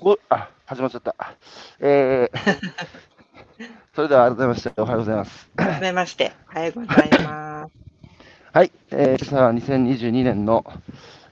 [0.00, 1.14] ごあ、始まっちゃった。
[1.80, 2.38] えー、
[3.94, 5.48] それでは改めましておはようございます。
[5.56, 6.32] はじめまして。
[6.50, 7.72] おはようございます。
[8.52, 10.64] はい、えー、今朝は2022年の、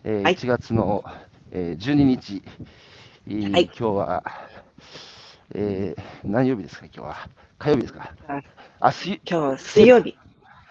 [0.04, 1.04] えーはい1月の、
[1.52, 2.42] えー、12日、
[3.28, 4.24] えーはい今日は、
[5.54, 7.28] えー、何曜日ですか、今日は。
[7.58, 8.12] 火曜日ですか。
[8.28, 8.42] あ
[8.80, 10.16] あ、水今日水曜日。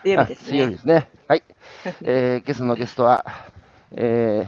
[0.03, 0.75] 水曜あ日です水曜日ね。
[0.75, 1.09] ですね。
[1.27, 1.43] はい。
[2.03, 3.25] えー、今朝のゲストは、
[3.95, 4.45] え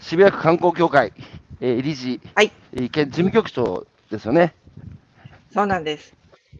[0.00, 1.12] 渋谷区観光協会、
[1.64, 2.50] えー、理事、はい。
[2.74, 4.52] えー兼事務局長ですよね。
[5.54, 6.12] そうなんです。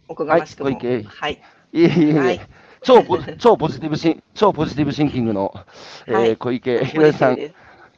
[0.07, 0.67] おこがましくも。
[0.67, 1.43] はい小池はい。
[1.73, 2.41] いえいえはい
[2.83, 5.53] 超ポ超ポジティブシン、超ポジティブシンキングの、
[6.07, 7.39] えーはい小池ひろえさん。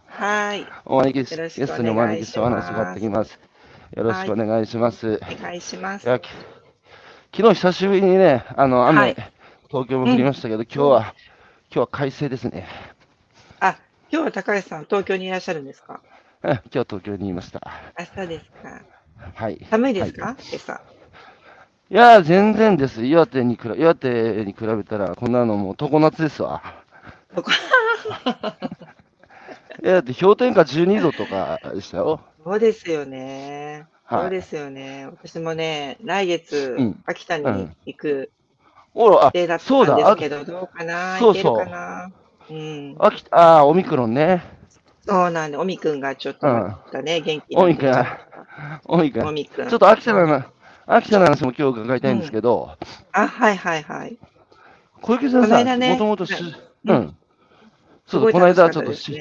[0.06, 0.66] はい。
[0.86, 3.38] お招きし、ゲストにお招きしてお話がってきます。
[3.94, 5.20] よろしくお願いします。
[5.22, 6.04] お願いします。
[6.04, 6.26] 昨
[7.36, 9.16] 日久しぶりにね、あの雨、はい
[9.68, 11.14] 東京も降りましたけど、今日は、今
[11.74, 12.66] 日は快晴ですね。
[13.60, 13.76] あ、
[14.10, 16.00] 今日は高橋さん、東京にいらっしゃるんですか？
[16.08, 16.13] うん
[16.44, 17.60] 今日は東京にいました。
[17.98, 18.82] 明日ですか
[19.34, 19.66] はい。
[19.70, 20.80] 寒いですか、はい今朝。
[21.90, 23.04] いや、全然です。
[23.04, 26.62] 岩手に比べ、岩手に比べたら、こんなのもう常夏ですわ。
[29.82, 32.20] いや、だって氷点下12度とかでしたよ。
[32.44, 33.86] そうですよね。
[34.04, 35.06] はいそうですよね。
[35.06, 38.30] 私もね、来月、うん秋田にうん行く
[38.94, 41.18] 予定だったそうんだですけど、どうかな？
[41.18, 42.10] そうそう行けるかな？
[42.50, 42.96] うん。
[42.98, 44.42] あきあー、オミクロンね。
[45.06, 48.06] そうなんで、おみくんがちょっとまたね、元気おみくん。
[48.86, 49.20] おみく
[49.64, 49.68] ん。
[49.68, 50.46] ちょっと秋田の話、
[50.86, 52.70] 秋田の話も今日伺いたいんですけど、
[53.12, 54.16] あ、はいはいはい。
[55.02, 56.42] 小池さんさ、もともとし、はい
[56.86, 57.16] うん。
[58.06, 59.20] そうこの間ちょっとし。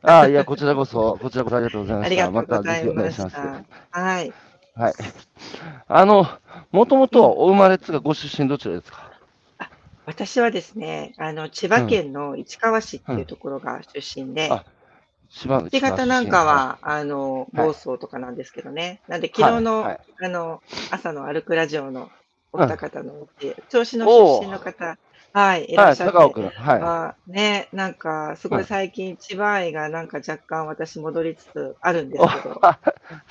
[0.00, 2.06] ああ、いや、こちらこそ、こちらこそありがとうございました。
[2.06, 3.36] ありがとうございします。
[3.36, 4.00] た。
[4.00, 4.32] はい。
[4.74, 4.94] はい。
[5.88, 6.26] あの、
[6.70, 9.10] もともとお生まれつかご出身どちらですか？
[10.06, 14.77] 私はですね、あの、千葉県の市川市っていうところが出身で、あ島
[15.46, 19.00] 根新潟なんか、は、あの、はい房総とかなんですけどね。
[19.08, 22.10] なんで、昨日の、はいはいあの、朝の歩くラジオの
[22.52, 24.96] お二方のうち、銚子の出身の方、
[25.32, 26.40] はい、いはい、らっしゃって。
[26.40, 26.80] はい。
[26.80, 32.78] はね、なんか、すごい最近、千葉愛がなんか若干私戻りつつあるんですけど、あ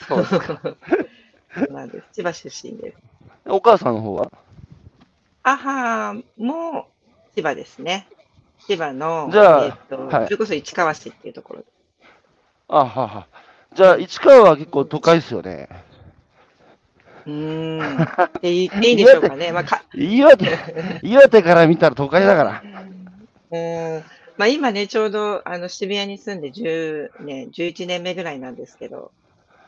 [0.08, 0.62] そうですか。
[1.58, 2.06] そうなんです。
[2.14, 2.97] 千葉出身です。
[3.46, 4.31] お母さんの方は？
[5.41, 6.88] 母も
[7.34, 8.08] 千葉ですね。
[8.68, 11.64] 千葉の、じゃあえっと、はいそれこそ市川市っていうところ。
[12.69, 13.28] あはは。
[13.75, 15.69] じゃあ、市川は結構都会ですよね。
[17.25, 18.03] うーん。
[18.03, 18.07] っ
[18.41, 19.51] て言っていいんでしょうかね。
[19.51, 20.45] まあ、か岩手、
[21.03, 22.63] 岩手から見たら都会だから。
[23.51, 24.03] うーん
[24.38, 29.11] まあ、今ね、ちょうどあの渋谷に住んで10年、11年目ぐらいなんですけど、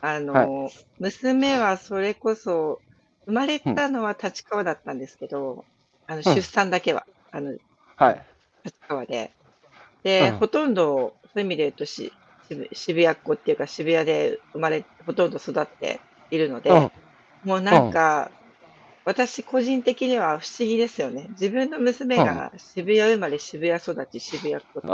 [0.00, 2.80] あの、娘はそれこそ、
[3.26, 5.64] 生まれたのは立川だったんですけど、
[6.06, 7.56] あの出産だけは、あの
[7.96, 8.22] はい。
[8.64, 9.32] 立川で。
[10.04, 12.12] で、うんほとんど、そういう意味で言うとし
[12.50, 16.00] 渋、渋谷っ子っていうか、渋谷で生まれ、ほとんど育って
[16.30, 16.90] いるので、うん。
[17.44, 18.30] もうなんか、
[19.04, 21.26] 私個人的には不思議ですよね。
[21.30, 24.88] 自分の娘が渋谷生まれ、渋谷育ち、渋谷っ子って、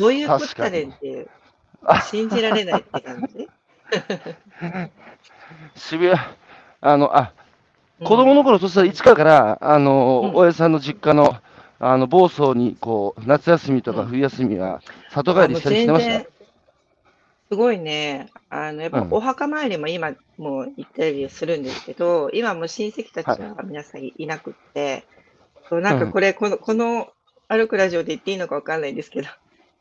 [0.00, 1.28] どういうこっ確かねんっていう、
[1.84, 3.48] あ信じられないって感じ？
[5.74, 6.20] 渋谷、
[6.80, 7.32] あの、あ、
[8.00, 11.36] うん子供の頃、そしたら市川から、あの、うん大江さんの実家の、
[11.78, 16.35] あの、房総に、こう、夏休みとかうん冬休みは、里帰りしたりしてました？
[17.48, 19.12] すごいね、あの、やっぱうん。
[19.12, 25.04] お墓参りも今もう行ったりするんですけど、今もう親戚たちは皆さんいなくって、
[25.68, 27.08] そうなんかこれ、この、この
[27.48, 29.28] 歩くラジオで言っていいのかわかんないんですけど、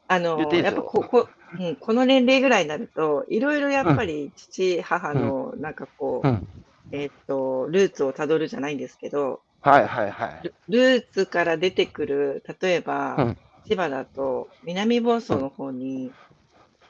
[0.08, 0.64] あっていいですよ。
[0.66, 6.48] やっぱここ、うん、この年齢ぐらいになると、いろいろやっぱり父、母のなんかこう、うん。
[6.92, 10.44] えっと、ルーツをたどるじゃないんですけど、はいはいはい。
[10.44, 13.38] ルルーツから出てくる、例えば、うん。
[13.68, 16.12] 千葉だと南房総の方に、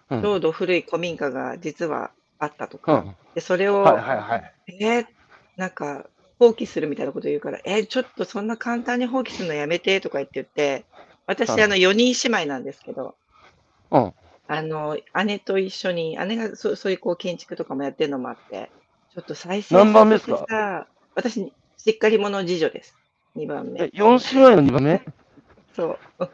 [0.10, 3.16] うんちょうど古い古民家が実はあったとか、うん。
[3.34, 4.54] でそれを、はいはいはい。
[4.80, 5.06] えー
[5.58, 6.06] なんか
[6.38, 10.86] 放棄するみたいなこと言うから、えーちょっとそんな簡単に放棄するのやめてとか言って言って、
[11.28, 13.16] 私、うんあの4人姉妹なんですけど、
[13.92, 14.14] うん。
[14.48, 18.70] あの姉と一緒に、姉がそそういうこう建築とかもやってるのもあって、
[19.14, 20.88] ちょっと再生何番目ですか？
[21.16, 22.94] 私、しっかり者次女です。
[23.36, 23.90] 2番目え、。
[23.94, 25.02] 4姉妹の2番目？
[25.76, 26.30] そう。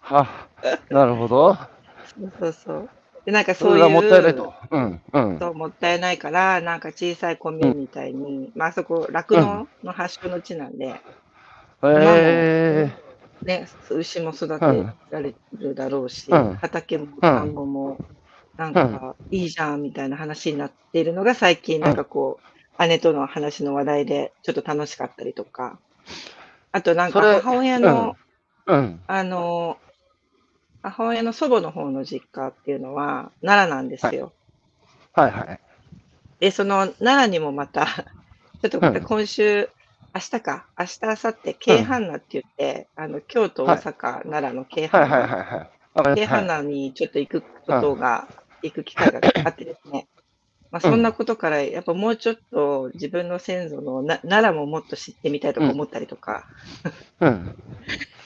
[0.00, 0.48] は、
[0.90, 1.54] なるほど。
[1.56, 1.60] そ
[2.22, 2.90] うそうそう。
[3.26, 4.54] で、なんかそそういう、もったいないと。
[4.70, 5.02] うん。
[5.12, 5.38] うん。
[5.40, 11.04] そうもったいないから、なんか小さいコンビニみたいに、まああそこ、酪農の発祥の地なんで、
[11.94, 12.86] え
[13.44, 18.02] ね、牛も育てられるだろうし、うん畑も田んぼも、
[18.56, 22.42] なんかいいじゃんみたいな話になっているのが最近、なんかこ
[22.78, 25.80] う、姉との話の話題でちょっと楽しかったりとか、
[26.72, 28.14] あとなんか母親の、
[28.66, 29.00] うん。
[29.08, 29.80] あの、
[30.82, 34.34] 母親の祖母の方の実家っていうのは奈良なんですよ。
[35.12, 35.60] はいはい。
[36.40, 37.86] で、その奈良にもまた、
[38.62, 39.06] ちょっとまたうん。
[39.06, 39.68] 今週、
[40.14, 43.78] 明日か、明日、明後日、京阪奈って言って、あの、京都、大はい。
[43.78, 43.94] 阪、
[44.24, 45.32] 奈良の京はいはい阪奈。
[45.32, 45.70] はいはい。
[45.94, 46.32] わかり京阪ます。
[46.32, 46.46] はい。
[46.48, 47.80] 奈にちょっと行くこうん。
[47.80, 48.28] とが、
[48.62, 50.08] 行く機会があってですね。
[50.72, 50.88] まあ、う。
[50.88, 55.68] そんなんことから、やっぱもうちょっと自分の先祖のな奈良ももっと知ってみたいとうん。
[55.68, 56.46] か思ったりとか、
[57.20, 57.54] うん。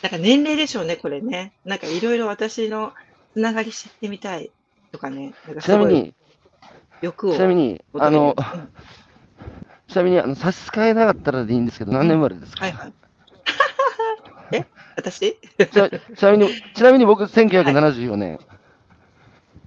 [0.02, 1.52] なんか年齢でしょうね、これね。
[1.64, 2.92] なんかいろいろ私の
[3.34, 4.50] つながり知ってみたい
[4.92, 6.14] とかね、なんかちすごいなみに、
[7.02, 8.10] 欲をちなみに、あ。
[8.10, 8.68] の、うん。
[9.88, 12.18] ちなみに、あの、差し支えなかったらでいいんですけど、何年うん。
[12.18, 12.64] 生まれですか？
[12.64, 12.92] はいはい。
[14.56, 14.64] え？
[14.96, 15.36] 私？
[15.58, 17.32] ちな、ちなみに、ちなみに僕、はい。
[17.32, 18.38] 1974年。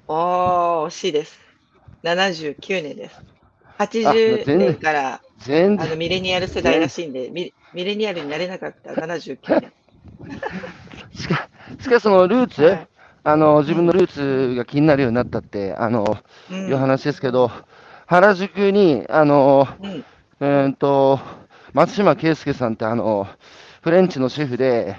[0.08, 1.40] おー、惜しいです。
[2.04, 3.22] 79年です。
[3.80, 9.74] あ、もう80全然、年から、全然、あの、ミレニアル世代ら全、しいんで、ミ、ミレニアルになれなかった79年。
[11.12, 12.88] しか、しかしそのルーツ、はい。
[13.24, 13.62] あの、うん。
[13.62, 16.18] 自分のルーツが気になるようになったって、あの、
[16.50, 16.54] う。
[16.66, 17.52] いうん話ですけど、
[18.08, 19.68] 原宿に、あの、
[20.40, 20.74] うん。
[20.74, 21.20] と、
[21.74, 23.28] 松島圭介さんって、あの、
[23.82, 24.96] フレンチのシェフで、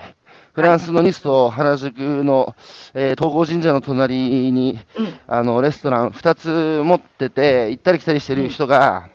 [0.54, 0.70] フはい。
[0.70, 2.54] ランスのニスト原宿の、
[2.94, 5.20] えー東郷神社の隣に、うん。
[5.26, 8.48] あの、レストラン2つ持ってて、行ったり来たりしてるうん。
[8.48, 9.08] 人が、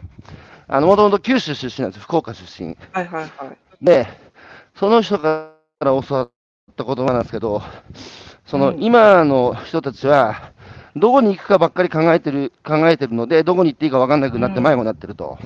[0.67, 2.77] あの、もともと九州出身なんですよ、福岡出身。
[2.91, 3.57] はいはいはい。
[3.81, 4.07] で、
[4.75, 5.17] その人
[5.79, 6.31] から教わっ
[6.75, 7.61] た言葉なんですけど、
[8.45, 8.79] そうの、ん。
[8.79, 10.51] 今の人たちは、
[10.97, 14.75] どこに行くかばっかり考えてる、考えてるので、どこに行っていいか分かんなくうなって迷ん。
[14.75, 15.37] 子になってると。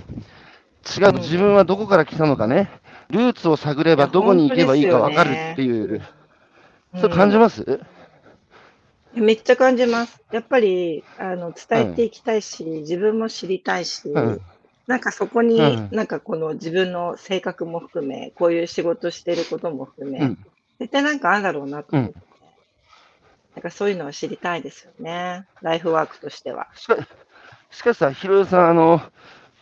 [0.98, 1.16] 違う、うん。
[1.20, 2.72] 自分はどこから来たのかね、
[3.12, 5.64] ルーツを探ればどこに行けばいいか分かるってね。
[5.64, 6.02] いう、
[6.94, 7.40] うそれ感じん。
[7.40, 7.82] ます？
[9.14, 10.24] めっちゃ感じます。
[10.32, 14.42] やっぱり、あの、う伝えてん、いきたいし、自分も知りたいし、うん、
[14.88, 20.38] なんかそこうに、ん、なんかこの自分の性格も含め、こういう仕事してることも含め、うん、
[20.80, 22.00] 絶対なんかあるだろうなとうん。
[22.02, 22.20] 思って、
[23.56, 25.46] なんかそういうのは知りたいですよね。
[25.62, 26.68] ライフワークとしては。
[26.76, 29.10] しかしさ、ひろゆさん、あの、はい。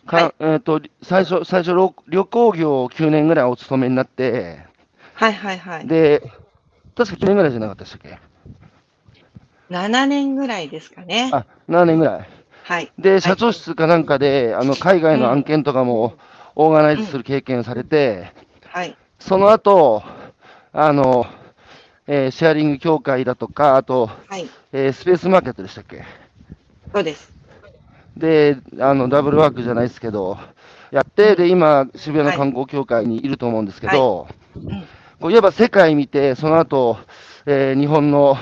[0.06, 4.60] か、えっと、最初、最初、旅旅行業を9年ぐらいお勤めになって、
[5.14, 5.86] はいはいはい。
[5.86, 6.20] で、
[6.96, 8.18] 確か9年ぐらいじゃなかったでしたっけ
[9.68, 11.30] ？7年ぐらいですかね。
[11.32, 12.41] あ、7年ぐらい。
[12.62, 12.92] はい。
[12.98, 13.34] で、はい。
[13.34, 15.44] 社長室かなんかで、あの、海外の案うん。
[15.44, 16.14] 件とかも
[16.54, 17.04] オーガナイうん。
[17.04, 18.32] ズする経験されて、
[18.68, 18.98] はい。
[19.18, 20.02] その後、
[20.72, 21.26] あの、
[22.06, 24.52] えーシェアリング協会だとか、あと、はい。
[24.72, 26.04] えースペースマーケットでしたっけ？
[26.92, 27.34] そうです。
[28.16, 30.38] で、あの、ダブルワークじゃないですけど、
[30.90, 31.48] やっうて、で、ん。
[31.48, 32.38] 今、渋谷のはい。
[32.38, 33.98] 観光協会にいると思うんですけはい。
[33.98, 34.28] ど、
[34.68, 34.90] うん。
[35.20, 36.98] こういわば世界見て、その後、
[37.46, 38.36] えー日本の、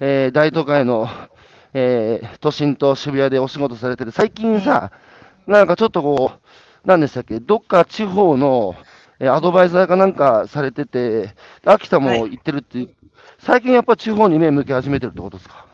[0.00, 1.08] えー大都会の、
[1.74, 4.52] えー都心と渋谷でお仕事されてる、最うん。
[4.52, 4.92] 近さ、
[5.46, 6.40] なんかちょっとこう、
[6.86, 8.76] 何でしたっけ、どっか地方の、
[9.20, 11.34] えーアドバイザーかなんかされてて、
[11.64, 12.18] 秋田はい。
[12.18, 12.94] も行ってるっていう、
[13.38, 15.66] 最近やっぱ地方に目向け始めてるってことですか？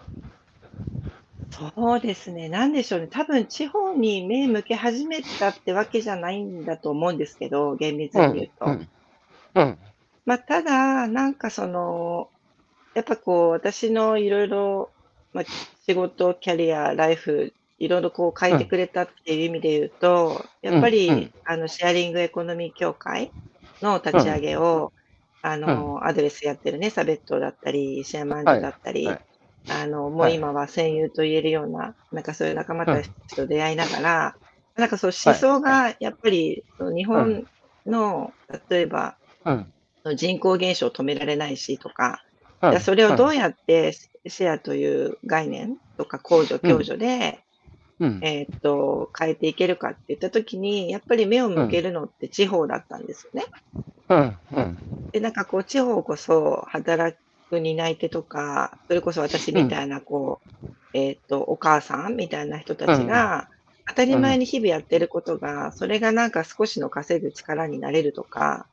[1.50, 2.48] そうですね。
[2.50, 3.08] なんでしょうね。
[3.08, 8.66] 多分地方に目向け始めたってわけじゃないんだと思うんですけど、厳密うん、に言うと。
[8.66, 8.88] うん、
[9.54, 9.78] うん、
[10.26, 12.30] まあ、ただ、なんかその、
[12.94, 14.93] やっぱこう、私のいろいろ、
[15.34, 15.44] まあ、
[15.86, 23.34] 仕事、キャリア、ライフ、いろいろこう変えてうん、くれたっていう意味で言うと、やっうん、うぱり、ん、あの、シェアリングエコノミー協会
[23.82, 24.92] のう立ち上ん、げを、
[25.42, 29.24] あうん、の、アドレスやってるね、サベットだったり、シェアマンジだったはり、い、
[29.66, 34.36] あの、もうはい、今は戦友と言えるような、なんかそういう仲間たうん、ちと出会いながら、
[34.76, 36.64] なんかそうはい、思想はい、がやっぱり
[36.96, 37.46] 日うん、本
[37.86, 38.34] の、
[38.68, 39.74] 例えばうん、
[40.16, 42.22] 人口減少を止められないしとか、
[42.72, 47.40] うん、それをうん、どうやってシェアという概念とか公助、共うん、助で、
[48.00, 53.46] うん、えーっと、変えていけるかって言ったときに、やっぱり目をうん、向けるのって地方だったんですよね。
[54.08, 57.16] うん、うん、で、なんかこう、地方こそ働
[57.50, 63.48] く担い手とか、それこそ私うん、みたいな、こう、えーっと、お母さんみたいな人たうん、ちが、
[63.86, 68.66] 当たりうん、前に日々やってることが、それがなんか少しの稼ぐ力になれるとか、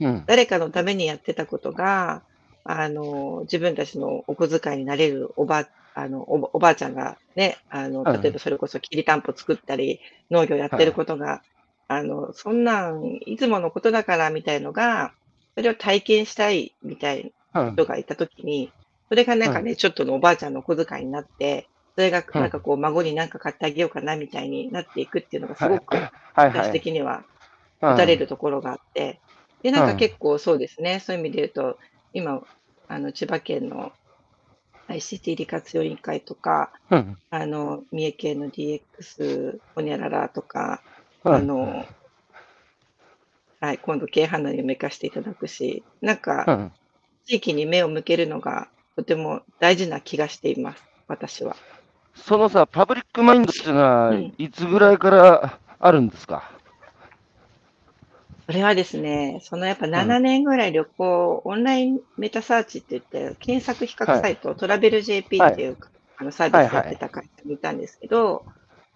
[0.00, 2.22] うん、誰かのためにやってたことが、
[2.70, 11.42] あの、自分たちのお小遣いになれるおば、あの、おばおばあちゃんがね、あの、うん例えばそれこそきりたんぽ作ったり、農業やってることが、
[11.88, 15.14] あの、そんなん、いつものことだからみたいのが、
[15.56, 18.74] それを体験したいみたいなうん、人がいたときに、
[19.08, 26.10] それがなんかうね、ちょっとのおばあちゃんのお小遣いになって、それがうんなんかこう、孫になんか買ってあげようかなみたいになっていくっていうのがすはい、ごく、
[26.52, 27.24] 私い、的には
[27.80, 29.22] うん、打たれるところがあって、
[29.62, 31.78] で、なんかうん結構そうですね、そういう意味で言うと、
[32.12, 32.42] 今、
[32.88, 33.92] あの、千葉県の
[34.88, 40.82] ICT 利活用委員会とか、うん、あの、三重県の DX ほにゃららとか、
[41.24, 41.86] うん、あの、
[43.60, 46.72] はい、今度、京阪奈にも行かせていただくし、なんうか、ん、
[47.26, 51.56] 地域に目を向けるのがとても大事な気がしています、私は。
[52.14, 56.55] そのさ、パブリックマインドっていうのはうん、いつぐらいからあるんですか？
[58.46, 59.90] それはですね、そのやっぱん。
[59.90, 65.76] 7年ぐらい旅行、オンラインメタサーチって言って、検索比較サイト、トラベル JP っていう、
[66.16, 68.46] あのサービスやってた会社にいたんですけど、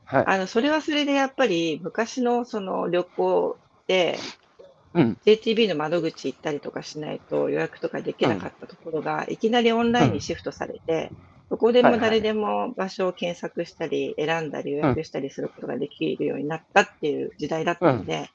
[0.05, 0.25] はい。
[0.27, 4.19] あの、それはそれでやっぱり昔のその旅行で、
[4.95, 5.17] うん。
[5.25, 11.11] JTB の窓口行ったりとかしないと予約とかできなかったところが、いきなりオンラインにシフトされて、
[11.51, 18.31] どこではいはいも誰でも場所を検索したり、選んだり予約したりすることができるようになったっていう時代だったので、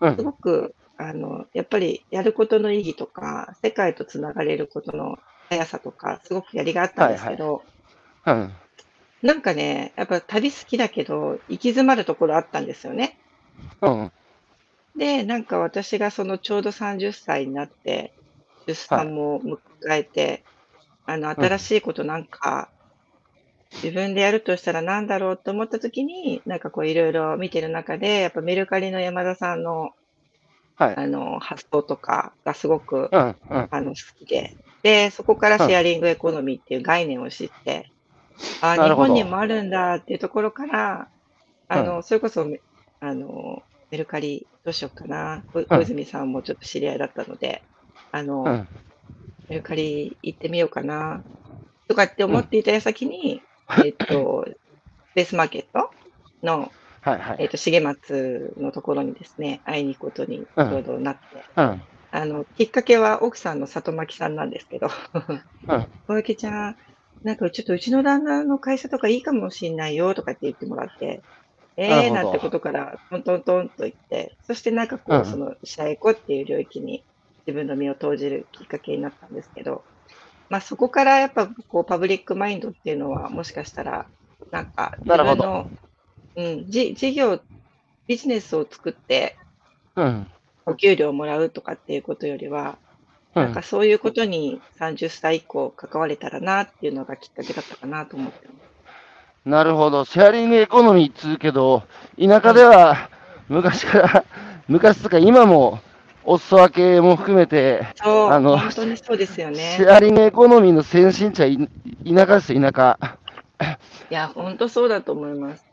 [0.00, 0.24] すうん。
[0.24, 5.16] ごく、あの、やっぱりやることの意義とか、世界とつながれることの
[5.48, 7.66] 速さとか、すごくやりがあったんですけど、
[8.26, 8.52] うん。
[9.20, 13.20] なんかね、やっぱ旅好きだけど、行き詰まるところあったんですよね。
[13.82, 14.12] うん。
[14.96, 18.16] で、なんか私がそのちょうど30歳になって、
[18.66, 19.60] 出産も迎
[19.92, 20.46] えて、
[21.06, 22.72] あの、新しいことなんか、
[23.82, 29.92] 自分でやるとしたら何だろうと思った時に、なんかこういろいろ見てる中で、やっぱメルカリの山田さんの、
[30.76, 30.96] はい。
[30.96, 33.36] あの、発想とかがすごく、うん。
[33.50, 33.70] うん。
[33.70, 37.92] あの、好きで、で、そこからシェアリングエコノミーっていう概念を知って、
[38.60, 41.10] あ、日なるほど本にもあるんだっていうところから、
[41.68, 42.46] あの、それこそ、
[43.00, 47.64] あの、メルカリどうしようかな、こ小泉さんもちょっと知り合いだったので、
[48.12, 48.68] あの、うん。
[49.48, 51.24] メルカリ行ってみようかな、
[51.88, 53.44] とかって思っていた矢先に、
[53.84, 55.90] えっと、スペースマーケット？
[56.42, 56.70] の、
[57.02, 57.20] はい。
[57.20, 57.36] はい。
[57.40, 61.82] えっと、重松のところにですね、会いに行くことにちょうどなって、うん。
[62.10, 64.88] あの、きっかけは奥さんの里巻さんなんですけど、
[65.68, 65.90] うん。
[66.06, 66.76] 小池ちゃん、
[67.24, 71.24] なんかちょっとうちの旦那の会社とかいいかもしんないよとかって言ってもらって、
[71.76, 77.04] ええー、なんてことからトントントンと言って、そしてなんかこう、うんその、シャエコっていう領域に
[77.46, 79.84] 自分の身を投じるきっかけになったんですけど、
[80.48, 84.06] まあそこからやっぱこう、パブリックマインドっていうのはもしかしたら、
[84.50, 85.70] なんか自分の、
[86.36, 87.40] うん、じ事業、
[88.06, 89.36] ビジネスを作って
[89.96, 90.26] うん。
[90.66, 92.78] お給料をもらうとかっていうことよりは、
[93.34, 93.62] うんなんか。
[93.62, 98.48] そういうことに30歳以降関われたらなっていうのがきっかけだったかなと思って。
[99.44, 100.04] なるほど。
[100.04, 101.82] シェアリングエコノミーっつうけど、
[102.18, 103.10] 田舎では
[103.48, 104.24] 昔から、
[104.68, 105.80] 昔とか今も、
[106.26, 109.76] お裾分けも含めて、あの本当にそうですよシね。
[109.80, 111.68] ェアリングエコノミーの先進地はい
[112.04, 113.18] 田舎ですよ、田舎。
[114.10, 115.64] いや、本当そうだと思います。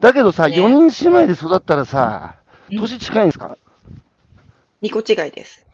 [0.00, 2.36] だけどさ、ね4人姉妹で育ったらさ、
[2.70, 3.56] うん年近いんですか
[4.82, 5.66] ？2個違いです。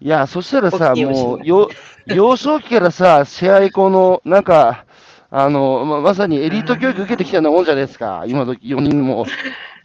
[0.00, 1.68] いや、そしたらさ、もう、しよ
[2.06, 4.84] 幼少期からさ、シェアエコの、なんか、
[5.30, 9.26] あの、ままさにエリート教育受けてきたようなもんじゃないですか、今時4人も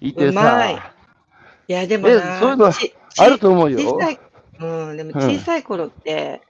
[0.02, 0.94] いてうまいさ。
[1.68, 3.80] いや、でもえな、そういうのちあると思うよ。
[3.80, 4.20] 小さい、
[4.60, 6.42] うん、でもうん小さい頃って、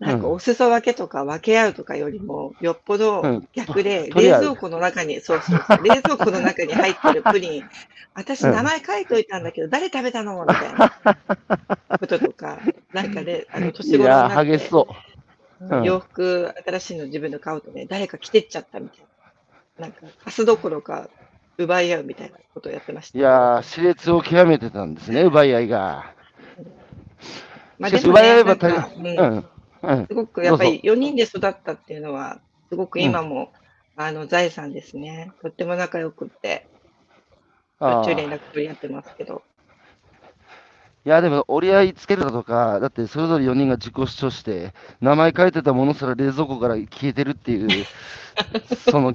[0.00, 3.48] なんかうんお裾分けとか分け合うとかよりも、よっぽうどん。
[3.54, 7.64] 逆で、冷蔵庫の中に、そうそうそう、冷蔵庫の中に入ってるプリン、
[8.14, 8.52] 私うん。
[8.52, 10.44] 名前書いといたんだけど、誰食べたの？
[10.44, 10.92] みたいな
[11.98, 12.58] こととか、
[12.92, 14.88] なんかね、あの、年頃になって、激しそ
[15.60, 15.66] う。
[15.66, 15.84] うん。
[15.84, 18.98] 洋服、新しいの自分の買うとね、誰か着てっちゃったみたい
[19.78, 19.86] な。
[19.86, 21.08] なんか、貸すどころか、
[21.58, 23.18] 奪い合うみたいなことをやってました。
[23.18, 26.14] いやー、熾烈を極めてたんですね、奪い合いが。
[27.78, 29.44] まあ奪い合えばなんかうんうん。
[29.82, 30.06] うん。
[30.06, 33.52] すごくやっぱりど4人で育ったっていうのは、すごく今も、
[33.96, 35.32] あの財産ですね。
[35.42, 36.66] とっても仲良くって、
[37.78, 39.42] あーっ連絡取り合ってますけど。
[41.06, 47.86] いや、でも折り合いつけるだとか、だってそれぞれ4人が自己主張して、名前書いてたものすら冷蔵庫から消えてるっていう、
[48.90, 49.14] その、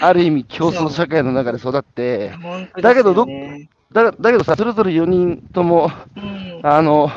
[0.00, 3.68] ある意味競争社会の中で育って、本当だけどですよね。
[3.92, 7.10] だだけどさ、それぞれ4人とも、うん、あの、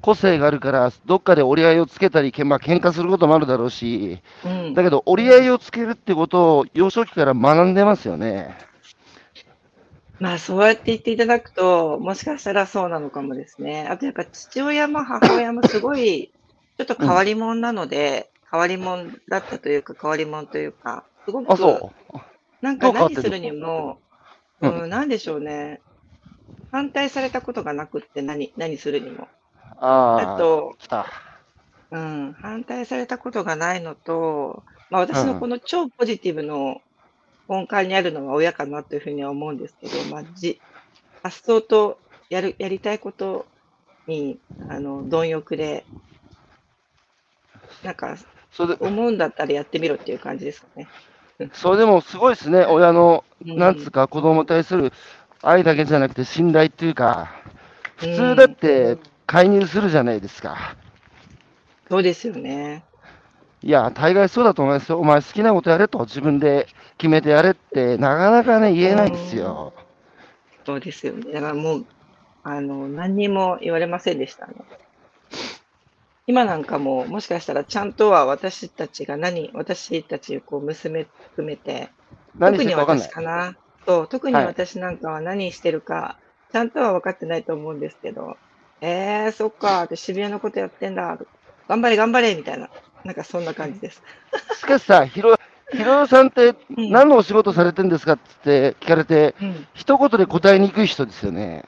[0.00, 4.74] 個性があるから、どっかで折り合いをつけたり、けまあ喧嘩することもあるだろうし、うん。
[4.74, 8.56] だけど折り合いをつけるってことを幼少期から学んでますよね。
[10.18, 13.86] まあそうやって言っていただくと、もしかしたらそうなのかもですね。
[13.88, 16.32] あとやっぱ父親も母親もすごい、
[16.78, 22.18] ちょっと変わり者なので、変わり者だったというか、変わり者というか、すごあ、く、そう。
[22.62, 24.00] なんかどう変わってんの何するにも、
[24.60, 25.82] ううんん、なんでしょうね。
[26.70, 29.28] 反対されたことがなくって何、何するにも。
[29.80, 31.06] ああ、あと、来た。
[31.90, 36.82] うん、反対されたことがないのと、まあ私のこの超ポジティブの
[37.48, 40.60] 根幹にあるのは親かなというふうには思うんですけど、まあじ、
[41.22, 41.98] 発想と
[42.30, 43.46] やる、やりたいこと
[44.06, 45.84] に、あの、貪欲で、
[47.82, 48.16] なんか、
[48.52, 50.88] それで、思うんだったらやってみろっていう感じですかね。
[51.52, 54.92] それでもすごいですね、親の、うんなんつうか、子供に対する
[55.42, 57.30] 愛だけじゃなくて信頼っていうか、
[57.96, 60.76] 普うん通だって介入するじゃないですか。
[61.90, 62.84] そうですよね。
[63.64, 64.98] いや、大概そうだと思いますよ。
[64.98, 66.66] お前好きなことやれと、自分で
[66.98, 69.72] 決めてやれって、なかなかね、言えないですよ。
[70.66, 71.32] そうですよね。
[71.32, 71.86] だからもう、
[72.42, 74.54] あの、何にも言われませんでしたね。
[76.26, 81.88] 今なんかも、もしかしたらちゃんとは私たちが何、私たち、こう、娘含めて、
[82.36, 83.08] 何特に私。
[83.08, 83.56] かな。
[83.86, 86.18] そう、特にはい私なんかは何してるか、
[86.52, 88.36] ちゃんとは分かってないと思うんですけど、
[88.82, 91.18] えー、そっか、って渋谷のことやってんだ、
[91.66, 92.68] 頑張れ頑張れ、みたいな、
[93.04, 94.02] なんかそんな感じです。
[94.58, 95.36] しかしさ、ひろ、
[95.72, 99.66] ひろさんってうん何のお仕事されてるんですかって聞かれて、うん。
[99.74, 101.64] 一言で答えにくい人ですよね。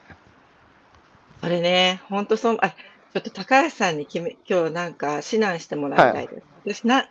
[1.41, 6.47] それね、ほんとそう、あ、ちょっと高橋さんに決め、今日なんか指南してもらいたいです。
[6.83, 7.09] 私、な、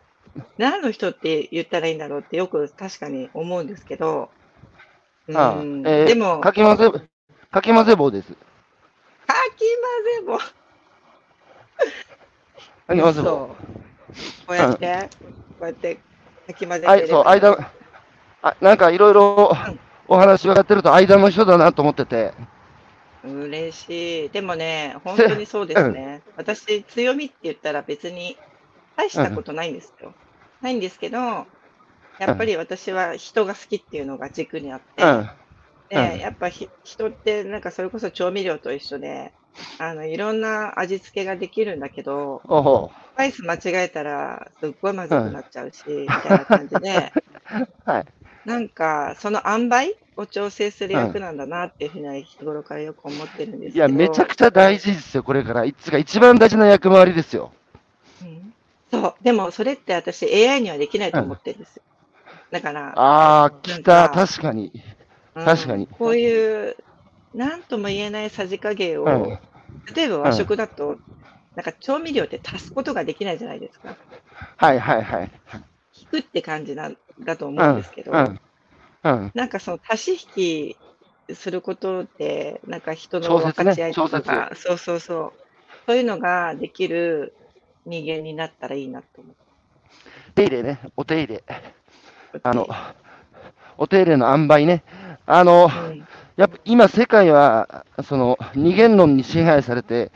[0.58, 4.30] 何の人って言ったらいいんだろうってよく確かに思うんですけど、
[5.28, 6.90] うああん、えーでも、かき混ぜ、
[7.50, 8.32] かき混ぜ棒です。
[9.26, 9.60] かき
[10.26, 10.42] 混ぜ
[12.86, 13.56] かき混ぜ棒。
[14.46, 15.08] こうやって、
[15.58, 15.98] こうやって
[16.46, 17.70] かき混ぜてはい、そう、間、
[18.42, 19.80] あ、なんかいろいろうん。
[20.08, 22.32] お話伺ってると間の人だなと思ってて、
[23.24, 24.28] 嬉しい。
[24.28, 26.22] でもね、本当にそうですね。
[26.36, 28.36] 私、強みって言ったら別に
[28.96, 30.12] 大したことないんですよ。
[30.62, 31.46] ないんですけど、や
[32.32, 35.02] っぱり私は人が好きっていうのが軸にあって、
[35.90, 39.32] うん、で、うんやっぱひ人ってなんかそれこそ調味料と一緒で、
[39.78, 47.12] あの、いろんな味付けができるんだけど、おほスパイス間違えたらすっごいまずくなっちゃうし、みたいな感じで、
[47.84, 48.04] はい。
[48.44, 53.86] なんかその塩梅を調整する役なんだなっていうふうには日頃からよく思ってるんですけど。
[53.86, 55.64] いや、めちゃくちゃ大事ですよ、これから。
[55.64, 57.52] いつが一番大事な役回りですよ。
[58.22, 58.52] うん
[58.90, 61.82] そう、でもそれって私 AI にはできないと思ってるんですよ。
[62.50, 64.72] だから、ああ、来た、確かに。
[65.36, 66.76] うん確かにこういう、
[67.34, 69.38] なんとも言えないさじ加減を、うん
[69.94, 70.96] 例えば和食だと、
[71.54, 73.96] なんか調味料って足すことができないじゃないですか。
[74.56, 75.30] はいはいはい。
[75.94, 78.12] 引くって感じなんだとう思うんですけど。
[78.12, 80.76] なんかその足し引
[81.28, 85.32] きすることで、なんか人の分かち合いと調か、そうそうそう、
[85.86, 87.32] そういうのができる
[87.84, 89.34] 人間になったらいいなと思
[90.34, 91.36] 手入れね、お手入れ。
[91.36, 91.54] って。
[92.42, 92.66] あの、
[93.78, 94.82] お手入れの塩梅ね。
[95.26, 100.10] あの、うん、やっぱ今世界は、その、二元論に支配されて、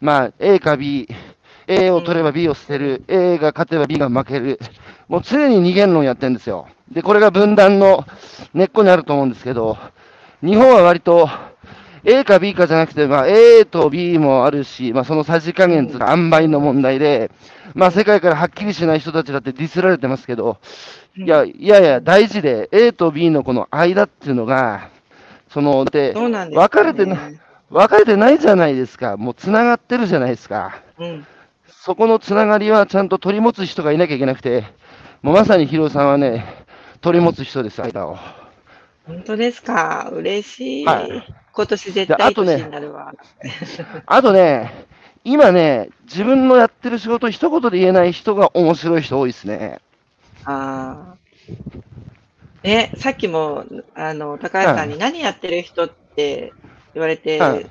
[0.00, 1.08] まあ、A か B、
[1.66, 4.58] A を取れば B を捨てる、A が勝てば B が負ける。
[5.08, 6.66] もう常に二元論やってるんですよ。
[6.90, 8.04] で、これが分断の
[8.54, 9.78] 根っこにあると思うんですけど、
[10.42, 11.28] 日本は割と
[12.04, 17.30] A か B かじゃなくて、まあ、A と B もあるし、まあ、そのさじ加減とか塩梅の問題で、
[17.74, 20.58] まあ、世界からはっきりしない人たちだってディスられてますけど、
[21.16, 24.90] いや、いやいや、大事で、A と B のこの間っていうのが、
[25.48, 27.16] その、で、で分かれてな、
[27.70, 29.16] 分かれてないじゃないですか。
[29.16, 30.82] もう繋がってるじゃないですか。
[30.98, 31.26] うん、
[31.68, 34.64] そこのつながりはちゃんと取り持つ人がいなきゃいけなくて、
[35.22, 36.44] もうまさにヒロさんはね、
[37.00, 38.18] 取り持つ人です、間を。
[39.06, 40.10] 本当ですか？
[40.12, 40.84] 嬉しい。
[40.84, 43.12] はい今年絶対になるわ。
[44.06, 44.86] あとね、
[45.24, 49.80] 今ね、自分のやってる仕事一言で言えない人が面白い人多いですね。
[50.44, 51.16] ああ。
[52.64, 56.52] ね、さっきも、あの、高橋さんに何やってる人って
[56.94, 57.70] 言われてうん、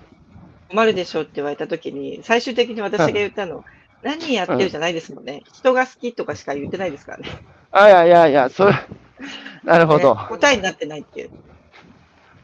[0.69, 3.65] 困るでしょって言われたときに、最終的に私が言ったの、
[4.01, 5.43] 何やってるじゃないですもんね。
[5.53, 7.29] 人が好きとかしか言ってないですからね。
[7.71, 8.73] あ、いやいやいや、それ、
[9.65, 10.15] なるほど。
[10.15, 11.31] ね答えになってないっていう。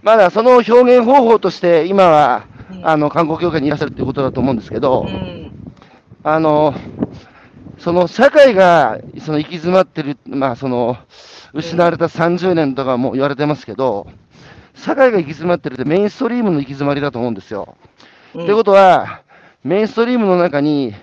[0.02, 5.52] まだその表現方法として、今は、うんあの、観光協会にいらっしゃるっていうことだと思うんですけど、うん。
[6.24, 6.74] あの、
[7.78, 10.98] その社会がその行き詰まってる、まあその、
[11.54, 14.08] 失われた30年とかも言われてますけど、
[14.76, 17.78] 社会が行き詰まってるってメインストリームの行き詰まりだと思うんですよ。
[18.36, 19.22] うんということは、
[19.64, 20.94] メインストリームの中に、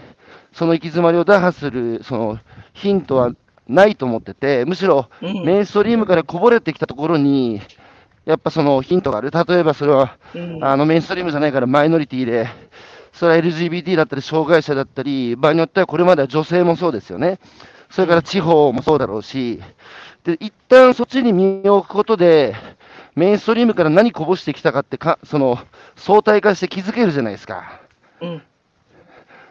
[0.52, 2.38] その行き詰まりを打破する、その
[2.72, 3.32] ヒントは
[3.66, 7.60] ないと思ってて、むしろうんメインストリームからこぼれてきたところに、
[8.24, 9.30] やっぱそのヒントがある。
[9.30, 12.48] 例えばそれは、うんあのメインストリームじゃないからマイノリティで、
[13.12, 17.38] それは LGBT だったり、障害者だったり、場合によってはこれまでは女性もそうですよね。
[17.90, 19.60] それから地方もそうだろうし、
[20.24, 22.56] で、一旦そっちに身を置くことで、
[23.14, 25.58] メインストリームから何こぼしてきたかってか、その、
[25.96, 27.80] 相対化して気づけるじゃないですか。
[28.20, 28.42] うん。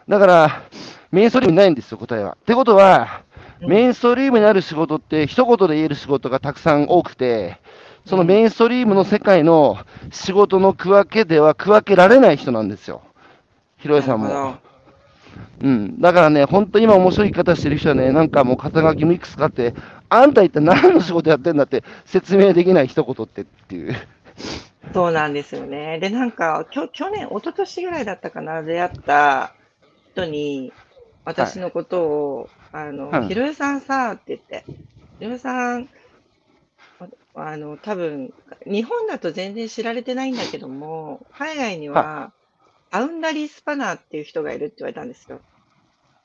[0.08, 0.62] だから、
[1.10, 2.36] メインストリームにないんですよ、答えは。
[2.38, 3.34] ってことは、うん
[3.66, 7.58] メインストリームにある仕事って、一言で言える仕事がたくさん多くて、
[8.06, 9.78] そのメインストリームの世界の
[10.10, 13.02] 仕事の区分けでは区分けられない人なんですよ。
[13.78, 14.58] ひろえさんも。
[15.60, 16.00] うん。
[16.00, 19.74] だからね、本当に今面白い生き方してる人はね、なんかもう肩書きミックスかって、
[20.08, 23.96] あんた一体何の仕事やってんだって説明できない一言ってっていう。
[24.92, 25.98] そうなんですよね。
[25.98, 29.54] で、なんか、きょ去年、一昨年ぐらいだったかな、出会った
[30.12, 30.72] 人に、
[31.24, 34.64] 私のことを、あの、うんひろゆさんさ、って言って、
[35.18, 35.88] ひろゆさん、
[37.34, 38.34] ああの、多分、
[38.66, 42.32] 日本だと全然知られてないんだけども、海外には、
[42.90, 45.42] バウンダリースパナーっていう人がいるって言われたんですよ。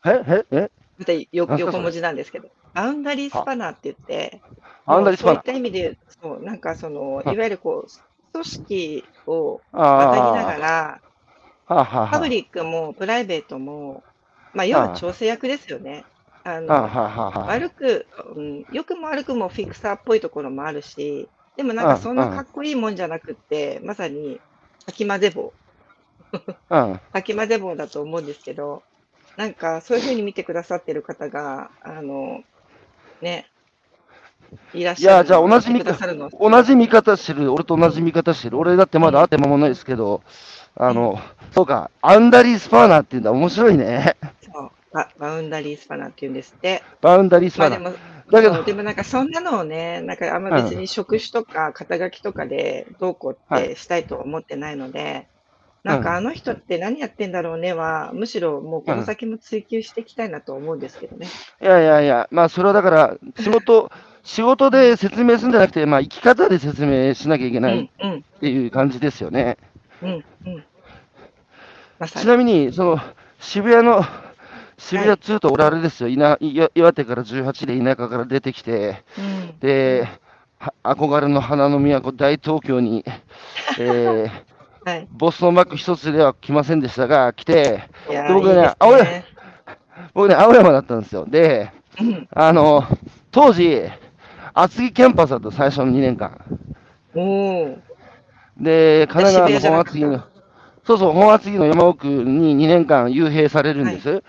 [0.06, 0.72] えええ？
[0.98, 4.44] またよ横文字なんですけど、バウンダリースパナーって言って、
[4.86, 5.32] バウンダリースパナー。
[5.32, 7.34] そういった意味でそう、なんかその、はい。
[7.34, 7.90] いわゆるこう、
[8.34, 9.64] 組織を
[9.96, 11.02] 渡りながあら、
[12.10, 14.06] パブリックもプライベートも、
[14.54, 16.08] まあ、要は調整役ですよね。
[16.44, 24.40] あのはあはあは悪く、うん、良くも悪くもフィクサーっぽいところもあるし、でもなんかそんなかっこいいもんじゃなくって、まさに、
[24.86, 25.54] かき混ぜ棒。
[26.32, 27.00] うん。
[27.12, 28.84] かき混ぜ棒だと思うんですけど、
[29.36, 32.44] なんかそういうふうに見てくださってる方が、あの、
[33.22, 33.48] ね、
[34.74, 35.16] いらっしゃる。
[35.16, 38.58] いや、じゃあ同じ見見てくださるの同じ見方してる、俺と同じ見方してる。
[38.58, 40.22] 俺だってまだ会って間もないですけど、
[40.76, 41.20] あの、
[41.52, 44.16] そうか、アンダリースパーナーっていうんだ、面白いね。
[44.42, 46.84] そうババウンダリースパナーって言うんですって。
[47.02, 47.80] バウンダリースパーナー。
[47.80, 55.28] まあでも、だけどでもなんかそんなのをね、なんかあんま別に職種とか肩書きとかでどうこうってしたいとは思ってないので、
[55.84, 61.28] なんかあの人って何やってんだろうねは、むしろもうこの先も追求していきたいなと思うんですけどね。
[61.62, 63.92] いやいやいや、まあそれはだから、仕事、
[64.24, 69.58] 仕事で説明するんじゃなくて、まあ生き方で説明しなきゃいけうないっん、うん、ていう感じですよね。
[70.02, 70.64] うん、うん。
[71.98, 72.30] まさちに。
[72.30, 73.00] なみに、その、
[73.40, 74.04] 渋谷の、
[74.80, 80.08] 渋谷2と俺あれですよ、いな岩岩手から18で田舎から出てきて、うん、で、
[80.58, 83.04] は憧れの花の都、大東京に、
[83.78, 84.30] えー、
[84.86, 85.08] はい。
[85.12, 87.84] ボストンバッグ一つでは来ませんでしたが、来て、
[88.34, 89.26] 僕ね青山ね。
[90.14, 91.26] 僕ね、青山だったんですよ。
[91.28, 92.28] で、うん。
[92.34, 92.86] あの、
[93.32, 93.84] 当時、
[94.54, 96.40] 厚木キャンパスだった最初の2年間。
[98.58, 100.24] で、神奈川の本厚木の、
[100.86, 104.24] そうそう、本厚木の山奥に2年間幽閉されるんです。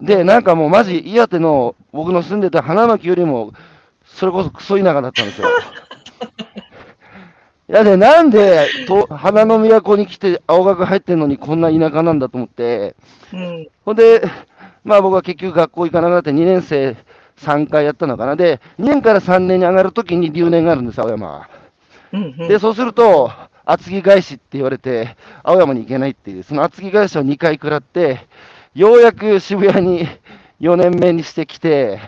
[0.00, 3.52] で、なんかもうマジ、岩手の僕の住んでた花巻よりも、
[4.04, 5.48] それこそクソ田舎だったんですよ。
[7.68, 12.94] いやで、なんでと花の都に来て青学入ってんのにこんな田舎なんだと思って、
[13.32, 14.22] うん、ほんで、
[14.84, 16.96] まあ僕は結局学校行かなくなって2年生
[17.38, 18.36] 3回やったのかな。
[18.36, 21.48] で、2年から3年に上がるときに留年があるんです、青山は。
[22.12, 22.48] うん、うん。
[22.48, 23.32] で、そうすると、
[23.64, 28.26] 厚木返しって言われて、青山に行けないっていう、その厚木返しを2回食らって、
[28.76, 30.06] ようやく渋谷に
[30.60, 31.98] 4年目にしてきて、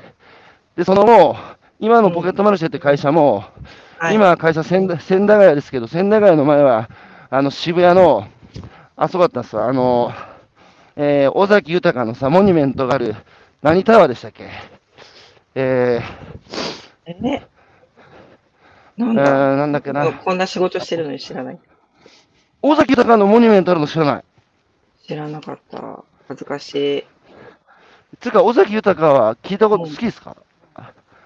[0.76, 1.35] で、そのもう、
[1.81, 3.44] 今のポケットマルシェって会社も、
[3.98, 6.90] はい、今会社千駄千駄ヶ谷ですけど、千駄ヶ谷の前は、
[7.31, 8.28] あの渋谷の、
[8.96, 10.12] あそこだったんですよ、あの、
[10.96, 13.16] えー尾崎豊のさ、モニュメントがある、
[13.62, 14.50] 何タワーでしたっけ？
[15.54, 16.02] え
[17.07, 17.46] えね。
[18.98, 20.12] なんだ、ーなんだっけな。
[20.12, 21.59] こんな仕事してるのに知らない。
[22.61, 24.24] 尾崎豊のモニュメントあるの知らない。
[25.07, 26.04] 知らなかった。
[26.28, 27.04] 恥ずかしい。
[28.20, 30.36] つうか、尾崎豊は聞いたこと好きですか、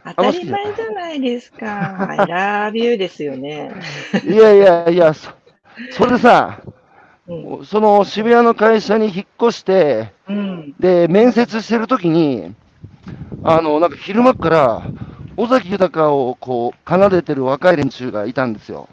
[0.05, 2.11] 当たり前じゃないですか。
[2.11, 3.73] I love you ですよね。
[4.25, 5.31] いやいやいや、そ
[5.91, 6.61] それでさ、
[7.27, 7.67] うん。
[7.67, 10.75] その渋谷の会社に引っ越して、うん。
[10.79, 12.55] で、面接してるときに、
[13.45, 14.83] あの、なんか昼間っから、
[15.37, 18.89] 尾崎豊をこう、奏でてる若い連中がいたんですよ。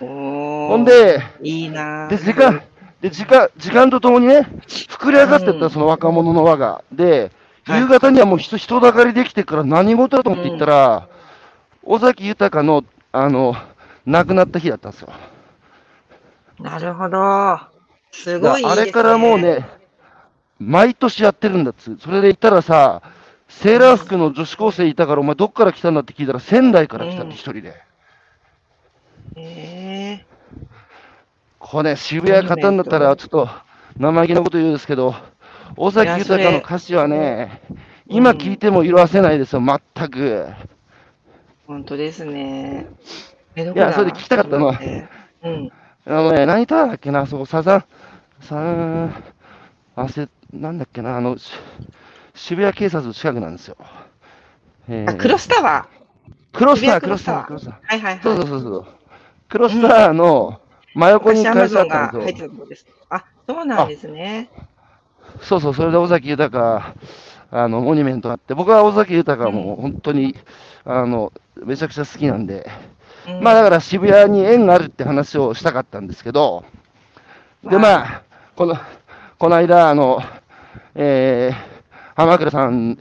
[0.00, 2.62] おほん、で、いいなぁで、時間、
[3.04, 6.82] で、時間、時間とともにね、膨れ上がってった、うんその若者の輪が。
[6.90, 7.30] で、
[7.66, 11.08] はい夕方にはもう人、人だかりできてから何事だと思って行ったら、
[11.82, 13.54] 尾崎豊の、あの、
[14.06, 15.10] 亡くなった日だったんですよ。
[16.60, 17.58] なるほど。
[18.10, 18.70] すごいね。
[18.70, 19.68] あれからもうね、
[20.58, 21.98] 毎年やってるんだっつう。
[22.00, 23.02] それで言ったらさ、
[23.48, 27.74] セーラー服の女子高生いたから、お前どっから来たんだって聞いたら、仙台から来たって一人で。
[29.36, 30.24] え
[31.66, 33.48] これ、渋谷方になったら、ちょっと
[33.96, 35.14] 生意気なこと言うんですけど、
[35.78, 37.62] 尾崎豊の歌詞はね、
[38.06, 40.18] 今聞いても色あせないですよ、全く。
[40.18, 40.54] ー、
[41.66, 42.86] 本当ですね。
[43.56, 44.78] いいやそれで聞きたかったのは
[45.42, 45.72] うん。
[46.06, 47.84] あのね、何タワーだっけな、そこ、サザン、
[48.42, 49.24] サン、
[49.96, 51.50] 忘れ、なんだっけな、あの、し
[52.34, 53.78] 渋谷警察の近くなんですよ。
[54.90, 55.88] えーあ、クロスタワ
[56.52, 57.74] クロスター、クロスター、クロスター。
[57.74, 57.76] ー。
[57.84, 58.22] はいはいはい。
[58.22, 58.86] そうそうそうそう。
[59.48, 60.60] クロスターの
[60.94, 62.48] 真横に会社が入ってったんですよ。
[62.48, 62.86] たところです。
[63.10, 64.50] あ、そうなんですね。
[65.40, 66.94] そうそう、それで尾崎豊、
[67.50, 70.36] あの、モニュメントがあって、僕は尾崎豊はもう本当に、
[70.84, 72.68] あの、めちゃくちゃ好きなんで、
[73.28, 76.64] うんまあだから渋谷に縁があるって話をしたかったんですけど、
[77.64, 78.22] でまあ、
[78.54, 78.76] この、
[79.38, 80.20] この間、あの、
[80.94, 81.54] えー、
[82.14, 82.98] 浜倉さん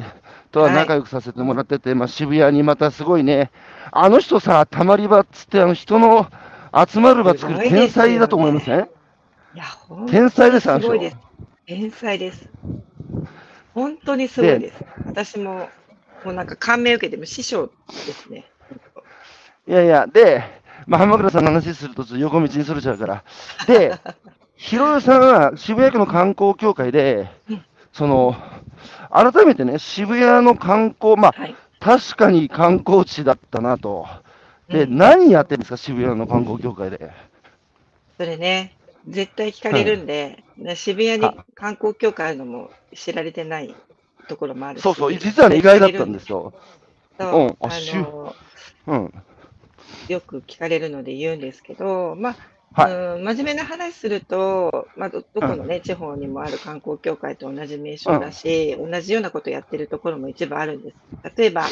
[0.51, 3.51] とは仲良くさせてもらってて、まあ渋谷にまたすごいね、
[3.91, 6.27] あの人さ、たまり場っつって、あの人の
[6.75, 9.65] 集まる場作る天才だと思いません、いや、
[10.09, 10.99] 天才です、すごい。
[10.99, 11.17] です。
[11.67, 12.49] 天才です。
[13.73, 14.83] 本当にすごいです。
[15.05, 15.69] 私も、
[16.23, 17.71] もうなんか感銘受けても師匠で
[18.13, 18.45] すね。
[19.67, 20.43] いやいや、で、
[20.87, 23.23] まあ、浜倉さんの話すると横道にそれちゃうから。
[23.67, 23.97] で、
[24.55, 27.29] ひろゆさんは渋谷区の観光協会で、
[27.91, 28.35] その、
[29.11, 34.07] 改めてね、渋谷の観光、まあ、はい、確かに観光地だったなと。
[34.73, 37.11] で、うん、何やってるんですか、渋谷の観光協会で。
[38.17, 38.75] それね、
[39.07, 43.75] 絶対聞かれるんで、はい、渋谷に観光協会あるのも知られてない
[44.27, 46.53] ところもあるそうそう、実はね、意外だったんですよ。
[47.19, 48.35] そう、うん、あの、
[48.87, 49.13] うん。
[50.07, 52.35] よく聞かれるので言うんですけど、まあ、
[52.73, 60.97] はい、うん真面目な話すると、まあ、どどこのね、地方にもある観光協会と同じ名称だし、同じようなことやってるところも一部あるんです。
[61.37, 61.65] 例えば、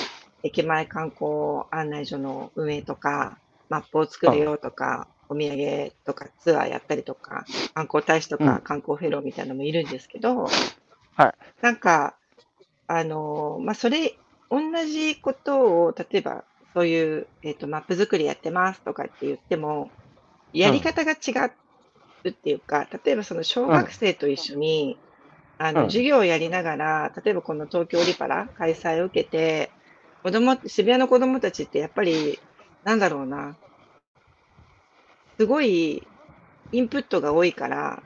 [0.43, 3.37] 駅前観光案内所の運営とか、
[3.69, 10.45] マップを作るよとか、お土産とかツアーやったりとか、観光大使とか観光フェローみたいなのもいるんですけど、
[11.15, 11.33] はい。
[11.61, 12.17] なんか、
[12.87, 19.91] あの、まあ、それ、同じことを、例えば、そういう、えっと、マップ作りやってますとかって言っても、
[20.51, 24.97] やり方が違うっていうか、例えばその小学生と一緒に、
[25.57, 29.71] あの、授業をやりながら、例えばこの東京オリパラ開催を受けて、
[30.23, 32.39] 子供渋谷の子供たちってやっぱり、
[32.83, 33.57] なんだろうな、
[35.37, 36.07] すごい
[36.71, 38.03] インプットが多いから、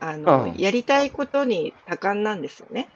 [0.00, 2.92] あの、やりたいことに多感なんですよね。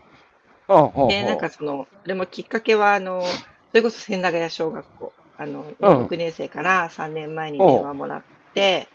[1.06, 8.92] で、なんかその、それもきっかけは、あの、それこそ千駄ヶ谷小学校、あの、6年生から3年前に電話もらって、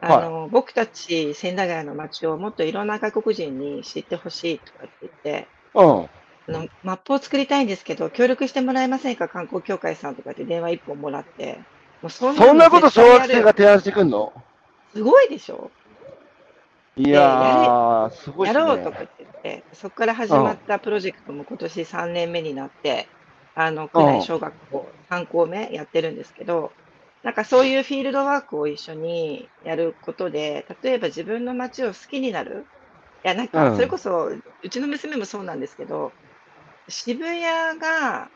[0.00, 6.10] あの、僕たち千駄ヶ谷の街をもっといろんな外国人に知ってほしいとかって言って、うん。
[6.50, 9.28] あの、マップを作りたいんですけど、協力してもらえませんか？
[9.28, 11.66] 観光協会さんとかって電話一本もらって。
[12.02, 14.44] もうそんなそんなこと小学生が提案してくんの？
[14.92, 15.72] すごいでしょ？
[16.96, 23.12] いやー、すごい、ね、やろうとかって言って、そこから始まったプロジェクトも今年3年目になって、
[23.54, 26.74] あの、区内小学校3校目やってるんですけど、
[27.22, 32.68] なんかそういうフィールドワークを一緒にやることで、例えば自分の街を好きになる。
[33.24, 34.26] いや、なんか、それこそ、
[34.62, 36.16] うちの娘もそうなんですけど、
[36.90, 38.32] 渋谷が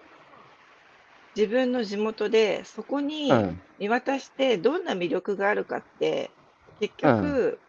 [1.36, 3.46] 自分の地元で、そこに
[3.78, 6.36] 見渡してどんな魅力があるかって、
[6.80, 7.62] 結局、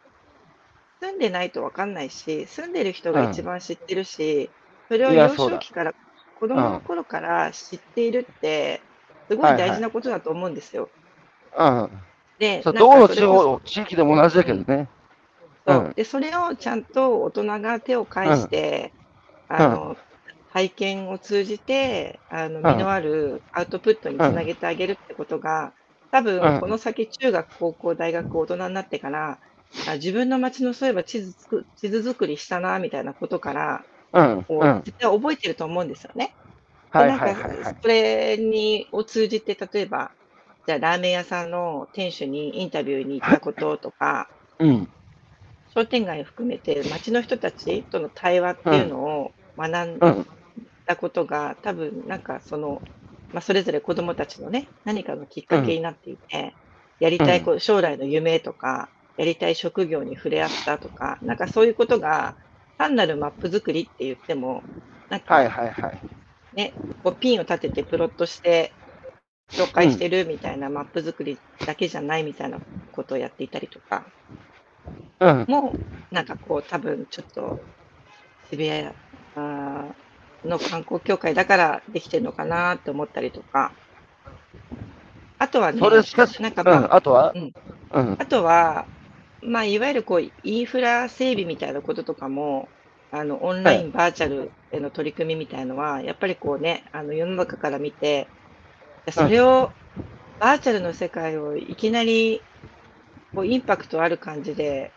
[1.02, 4.56] 住んでないとわかんないし、住んでる人が一番知ってるし、
[4.90, 5.94] それを幼少期から、
[6.34, 8.86] 子供の頃から知っているって、
[9.30, 10.92] すごい大事なことだと思うんですよ。
[11.58, 12.02] うん。
[12.38, 14.90] で、そうどこの地方、地域でも同じだけどね。
[15.68, 15.96] そう。
[15.96, 18.96] で、それをちゃんと大人が手を返して、
[19.48, 19.98] あの、
[20.56, 25.76] 体験を通じて、あの、実のあるアウトプットにつなげてあげるってことが、
[26.12, 29.40] 多分この先中学、高校、大学、大人になってから、
[29.86, 36.38] あ自分の街のそういえば地図つく地図作りしたなみたいなことから、うんこう絶対覚えてると思うんですよね。
[36.92, 37.36] はいなんか、
[37.82, 40.14] それにを通じて、例えば、
[40.68, 44.92] じゃあラーメン屋さんの店主にインタビューに行ったこととか、うん。
[45.68, 50.04] 商店街を含めて街の人たちとの対話っていうのを学ん
[50.86, 52.84] だことが、多分なんかその、
[53.32, 56.58] まあ、それぞれ子供たちのね、何かのきっかけになっていて、
[57.00, 62.38] やりたいこ将来の夢とか、やりたい職業に触れ合ったとか、なんかそういうことが、
[62.78, 64.64] 単なるマップ作りって言っても、
[65.10, 66.02] なんか、はいはいはい。
[66.54, 68.78] ね、こうピンを立ててプロットして
[69.52, 72.60] 紹介してるみたいなマップ作りだけじゃないみたいな
[72.92, 74.12] ことをやっていたりとか、
[75.20, 75.80] うん、も
[76.12, 77.64] う、なんかこう多分ちょっと
[78.44, 78.96] 渋谷
[80.46, 83.74] の観光協会だからできてるのかなって思ったりとか、
[85.38, 87.52] あとはね、それしかし、なんかまあ、うん、あとは、うん、
[87.92, 88.86] うん、あとは、
[89.42, 92.70] まあ、いわゆるこう、インフラ整備みたいなこととかも、
[93.12, 98.28] あの、オンライン、バーチャルへの取り組みみたいのは、やっぱりこうね、あの、世の中から見て、
[99.12, 99.72] それを、
[100.40, 102.42] バーチャルの世界をいきなり、
[103.36, 104.92] こう、インパクトある感じで、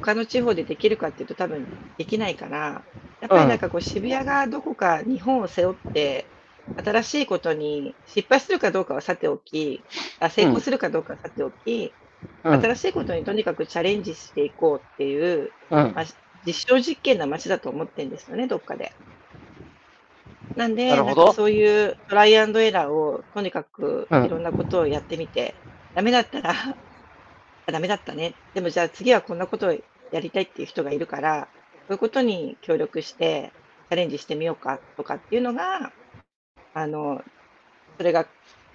[0.00, 1.66] 他の地方でできるかっていうと多分
[1.98, 2.82] できないから、
[3.20, 6.26] やっぱりなんかこう渋谷がどこか日本を背負って、
[6.76, 9.82] 新しいことに失敗するかどうかはさておき、
[10.20, 11.92] あ成功するかどうかはさておき、
[12.44, 16.04] うん、新しいことにとにかくチャレンジしていこうっていう、うん、まあ、
[16.46, 18.92] 実証実験な街だと思ってるんですよね、どっかで。
[20.56, 25.54] なんで、なんかそういうトライアンドエラーをとにかくいろんなことをやってみて、
[25.90, 26.54] うん、ダメだったら
[27.66, 28.34] ダメだったね。
[28.54, 29.74] でもじゃあ次はこんなことを
[30.10, 31.50] やりたいっていう人がいるから、
[31.88, 33.54] そういうことに協力して
[33.88, 35.94] チャレンジしてみようかとかっていうのが、
[36.74, 37.22] あの、
[37.98, 38.32] それがか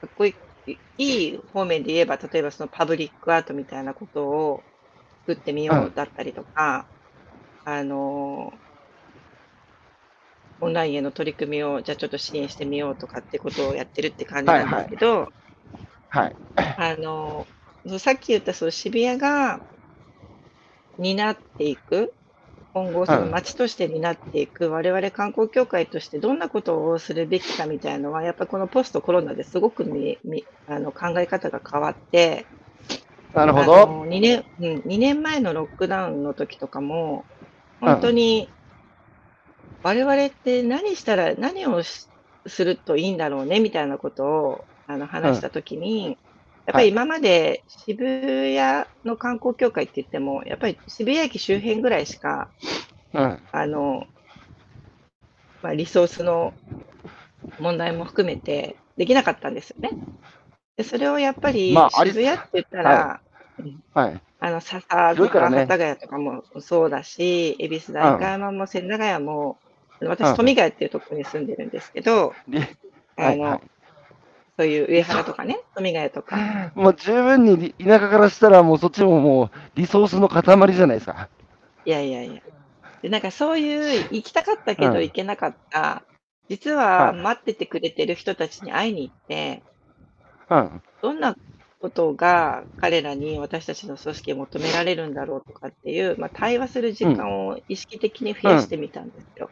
[0.08, 4.66] っこいい、いい方面で言えば、例えばそのパブリックアートみたいなことを
[5.28, 6.90] 作ってみようだったりとか、
[7.66, 8.52] あの、
[10.60, 15.34] オンラインへの取り組みを、じゃあちょっと支援してみようとかってことをやってるって感じなんですけど、
[16.10, 16.38] はい。
[16.76, 17.48] あの、
[17.86, 19.64] そうさっき言ったその渋谷が
[20.98, 22.14] 担っていく、
[22.74, 32.50] 今後そのうん街として担っていく、我々観光協会としてどんなことをするべきかみたいのは、やっぱこのポストコロナですごくみみあの考え方が変わって、
[33.34, 33.88] あなるほど。
[33.88, 37.28] の2年、うん、2年前のロックダウンの時とかも、
[37.80, 38.56] 本当に、
[39.84, 42.10] 我々って何したら、何をし
[42.48, 46.20] するといいんだろうね、みたいなことを、あの、話した時に、
[46.66, 52.50] やっぱり今まで渋谷の観光協会って言っても、やっぱり渋谷駅周辺ぐらいしか、
[53.14, 53.40] うん。
[53.52, 54.08] あの、
[55.62, 56.54] まあ、リソースの
[57.60, 59.92] 問題も含めてできなかったんですよね。
[60.76, 63.22] で、それをやっぱり渋谷って言ったら、
[63.94, 64.22] はい。
[64.40, 65.58] あの、笹とか、広いからね。
[65.58, 69.60] 幡ヶ谷とかもそうだし、恵比寿代官山も千駄ヶ谷も、
[70.02, 72.60] 私、うん富ヶ谷っていうところに住んでるんですけど、り
[73.18, 73.62] あの、はいはい
[74.58, 81.30] そういう上原とかね、富ヶ谷とか、もう十分に田舎からしたら、もうそっちももうリソースの塊じゃないですか。
[81.86, 82.42] いやいやいや。
[83.02, 86.04] で、なんかそういう行きたかったけうんど行けなかった、
[86.50, 89.64] 実ははい待っててくれてる人たちに会いに行って、
[90.50, 90.82] うん。
[91.02, 91.36] どんな
[91.80, 99.52] ことが彼らに私たちの組織を求められるんだろうとかっていう、まあ、対話する時間を意識的に増やしてみたんですよ。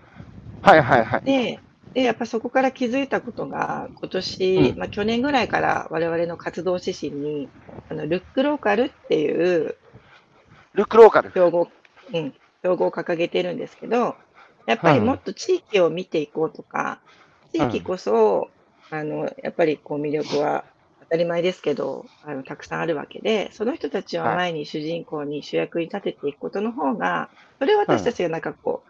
[0.61, 1.23] はいはいはい。
[1.25, 1.63] で、
[1.93, 4.77] で、やっぱそこから気づいたことが、今年、うん。
[4.79, 7.49] まあ去年ぐらいから我々の活動指針に、
[7.89, 9.77] あの、ルックローカルっていう
[10.73, 11.29] ルックローカル。
[11.29, 11.67] 標語、
[12.13, 14.15] うん、標語を掲げてるんですけど、
[14.65, 17.01] やっぱりもっと地域を見ていこうとか、
[17.51, 18.49] 地域こそ、
[18.89, 20.65] あの、やっぱりこう魅力は
[21.01, 27.29] 当たり前ですけど、あの、たくさんあるわけで、その人たちを前に主人公に主役に立てていくことの方が、
[27.59, 28.89] それを私たちがなんかこう、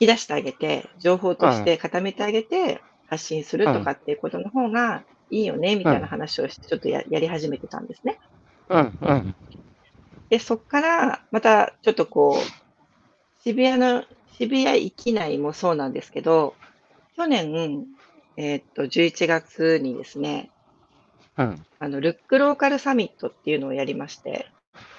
[0.00, 8.18] 引き出してあげて、情報として固めてあげて、発信するとかっていうことの方がいいよね、みたいな話をして、ちょっとややり始めてたんですね。
[8.68, 9.34] うんうん。
[10.30, 14.04] で、そこから、また、ちょっとこう、渋谷の、
[14.36, 16.54] 渋谷域内もそうなんですけど、
[17.16, 17.86] 去年、
[18.36, 20.50] えーっと、11月にですね、
[21.36, 21.62] うん。
[21.78, 24.48] あの、ルックローカルサミットっていうのをやりまして、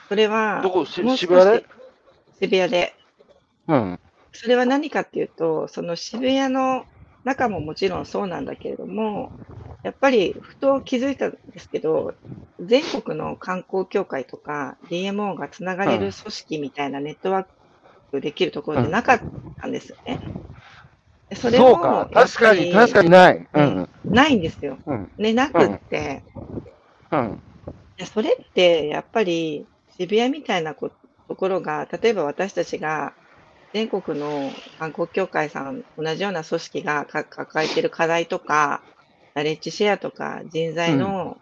[0.08, 0.86] それは、どこ？
[0.86, 1.66] 渋谷で？
[2.40, 2.94] 渋谷で。
[3.68, 4.00] うん。
[4.36, 6.86] それは何かっていうと、その渋谷の
[7.24, 9.34] 中ももちろんそうなんだけれども、
[9.84, 12.14] やっぱりふと気づいたんですけど、
[12.60, 17.46] 全国の観光協会とか DMO がつながれる組織みたいなネットワー
[18.12, 19.24] クできるところってなかっ
[19.60, 20.20] たんですよね。
[21.30, 22.10] でそれをそうか。
[22.14, 23.50] 確かに、確かにない。
[23.54, 23.90] うん。
[24.06, 24.80] ないんですよ。
[24.86, 25.12] うん。
[25.18, 26.24] ね、なくって、
[27.12, 27.42] うん。
[27.98, 29.68] いやそれってやっぱり
[29.98, 30.90] 渋谷みたいなこ
[31.28, 33.14] ところが、例えば私たちが
[33.76, 38.86] 全国の観光協会さん、同じような組織がか抱えている課題とか、
[39.34, 41.36] ナレッジシェアとか、人材の,、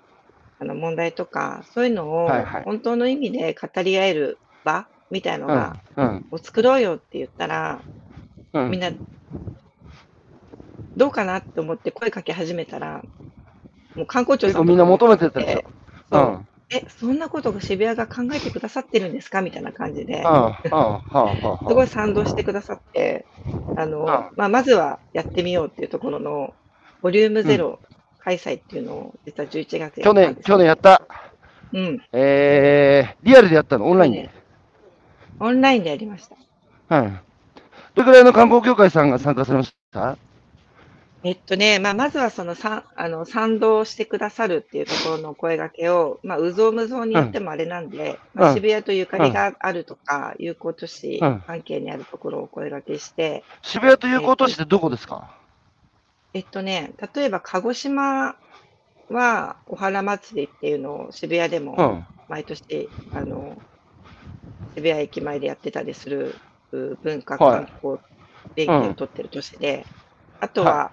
[0.58, 2.30] あの問題とか、そういうのを
[2.66, 5.78] 本当の意味で語り合える場みたいのうんが、。
[5.96, 6.26] うん。
[6.32, 7.84] を作ろうよって言ったら、
[8.54, 8.72] うん。
[8.72, 8.92] みんな、
[10.96, 13.04] どうかなって思って声かけ始めたら、
[13.96, 15.60] もう観光庁さんみんな求めてたでしょ。
[15.60, 15.64] う
[16.10, 16.46] そう。
[16.74, 19.42] え、そんなことが渋谷が考えてくださってるんですか？
[19.42, 20.24] みたいな感じで。
[20.24, 23.26] すごい賛同してくださって、
[23.78, 26.54] あの、うんまあ、まずはやってみようっていうところの、
[27.02, 27.80] ボリュームゼロ
[28.20, 31.02] 開催っていうのを、実は11月去年、去年やった。
[31.74, 32.02] うん。
[32.14, 33.90] えー、リアルでやったの？
[33.90, 34.30] オンラインで？
[35.40, 36.96] オンラインでやりました。
[36.96, 37.12] はい。
[37.96, 40.18] どれくらいの観光協会さんが参加されました？
[41.26, 55.30] えっとね、まあ、まずはそのさあの賛同してくださるっていうところの声掛けを、まあ、うぞうむぞうに言ってもあれなんで、まあ、うん渋谷とゆかりがあるとか、友好都市うん関係にあるところを声掛けして、渋谷ということしてどこですか？
[56.34, 58.36] えっとね、例えば鹿児島
[59.10, 62.06] はお原祭りっていうのを渋谷でもうん。
[62.30, 63.58] 毎年、あの
[64.76, 66.36] 渋谷駅前でやってたりする
[66.72, 67.66] う文化はい。
[67.66, 67.98] 観光
[68.56, 69.86] 連携を取ってる都市で、
[70.40, 70.92] あとは、は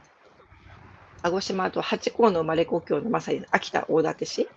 [1.22, 4.48] 鹿児島と八甲の生まれ故郷のまさに秋田大館市？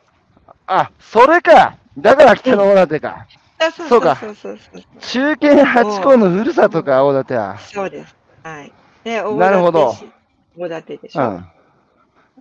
[0.67, 1.77] あ、それか。
[1.97, 3.27] だから北の大館か。
[3.69, 7.59] うそうかそうそうそう中堅八甲のふるさとか、大館は。
[7.59, 8.15] そうです。
[8.43, 8.71] はい。
[9.03, 9.95] で、大なるほど
[10.57, 11.21] 大館でしょ。
[11.21, 11.45] うん。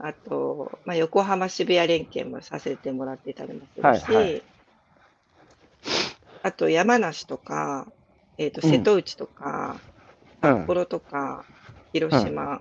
[0.00, 4.42] あと、まあ、横浜渋谷連携もさせてもらってたりもするし、はいはい
[6.44, 7.86] あと山梨とか、
[8.36, 9.76] えっ、と、うん瀬戸内とか、
[10.42, 11.44] うん札幌とか、
[11.92, 12.60] 広島、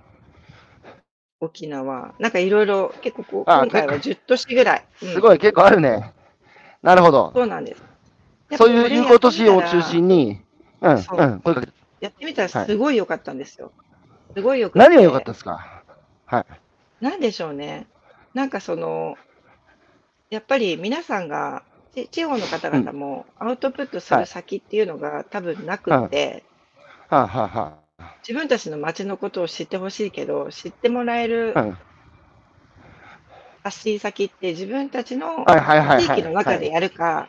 [1.41, 4.85] 沖縄、なんかいろいろ、結構こう、あ今回は10都市ぐらい。
[5.01, 6.13] うんすごい、結構あるね。
[6.81, 7.31] なるほど。
[7.35, 7.83] そうなんです。
[8.57, 10.41] そういう有効都市を中に心に、
[10.81, 11.73] うん、うん、そう声かけて。
[11.99, 13.71] やってみたらすごい良かったんですよ。
[14.35, 14.79] すごいよくて。
[14.79, 15.83] 何が良かったですか？
[16.25, 16.45] はい。
[17.03, 17.87] なんでしょうね。
[18.33, 19.17] なんかその、
[20.29, 21.63] やっぱり皆さんが、
[21.93, 26.43] ち地方の方々もアウトプットする先っていうのが多分なくって、
[27.09, 27.73] はあ、はあは
[28.27, 31.77] 自分たちの街のことを知ってほしいけど、知ってもらえるあ、うん
[33.63, 36.01] 発信先って自分たちのはいはいはいはい。
[36.01, 37.27] 地域の中でやるか、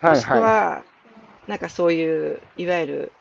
[0.00, 0.82] もしくはいはは、
[1.48, 3.12] なんかそういう、いわゆる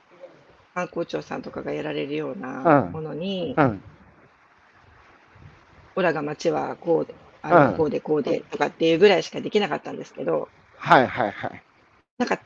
[0.75, 3.81] 観光庁さんとかがやられるようなうんものにい。、うん。
[5.95, 11.61] オラが街はこうで、あうんのこうでこうでとかっていうぐらいしかできなかったんですけど、はいはいはい。
[12.19, 12.37] なんか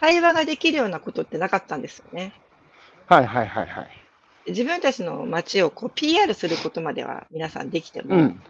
[0.00, 2.32] 対話ができるようなことってなかったんですよね。
[3.08, 4.08] はいはいはいはい。
[4.46, 8.44] 自分たちの街をこう PR することまでは皆さんできても、うん。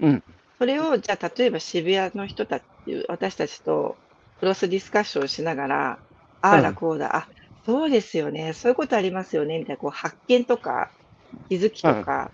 [0.00, 0.24] うん。
[0.58, 2.66] それをじゃあ例えば渋谷の人たち、
[3.08, 4.00] 私たちと
[4.36, 6.00] クロスディスカッションしながら、
[6.40, 7.28] ああうんだこうだ、あ、
[7.64, 10.92] そうですよね、そういうことありますよね、みたいなこう発見とか
[11.48, 12.32] 気づきとか、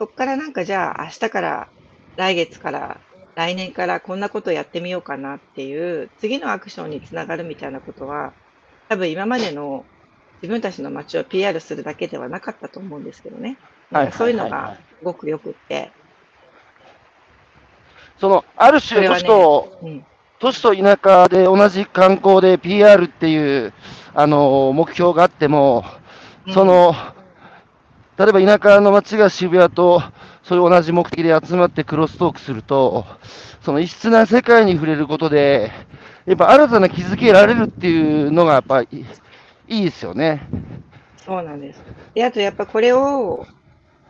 [0.00, 1.70] そこからなんかじゃあ明日から
[2.16, 3.02] 来月から
[3.34, 8.34] 来年からこんなことやってみようかなっていう次のアクションにつながるみたいなことは、
[8.88, 9.86] 多分今までの
[10.42, 13.56] 自分たちの街を PR するだけではなかったと思うんですけどね。
[13.90, 15.92] はいはいはいはいそういうのがすごくよくって。
[18.18, 20.06] その、ある種、都市と、うん
[20.40, 23.72] 都市と田舎で同じ観光で PR っていう、
[24.14, 25.84] あの、目標があっても、
[26.52, 26.94] そ、の、
[28.18, 30.02] 例えば田舎の町が渋谷と、
[30.42, 33.06] そういう同じ目的で集まってクロストークすると、
[33.62, 35.72] その異質な世界に触れることで、
[36.26, 39.06] やっぱ新たな気づけられるっていうのがやっぱり
[39.68, 40.46] いいですよね。
[41.16, 41.82] そうなんです。
[42.14, 43.46] で、あとやっぱこれを、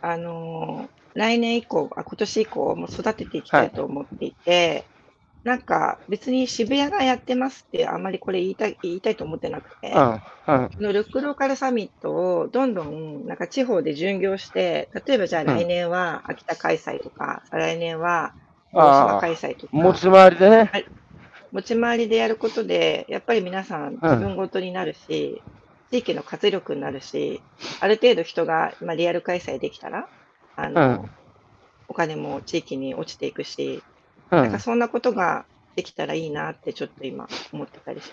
[0.01, 4.85] あのー来年以降、あ、今年以降も育てていきたいと思っていて、
[5.45, 10.19] なんか別に渋谷がやってますってあんまりこれ言いたい、言いたいと思ってなくて、うん、うん、
[10.69, 18.33] このルックローカルサミットをどんどんなんか地方で巡業して、例えばじゃあ来年は秋田開催とか、再来年は
[18.73, 20.71] 大島開催とか、持ち回りでね。
[21.51, 25.41] 持ち回りでやることで、やっぱり皆さん自分ごとになるし、
[25.91, 27.41] 地域の活力になるし、
[27.79, 30.07] ある程度人が、まあ、リアル開催できたら、
[30.55, 31.09] あの、うん
[31.87, 33.83] お金も地域に落ちていくし、
[34.31, 34.59] うんなんか。
[34.59, 38.11] そんなことができたらいいなってちょっと今思ってたりし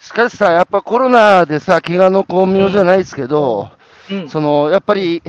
[0.00, 3.70] しかしさ、やっぱコロナでさ、怪我の巧妙じゃないですけど、
[4.10, 4.28] うん。
[4.28, 5.22] その、やっぱり、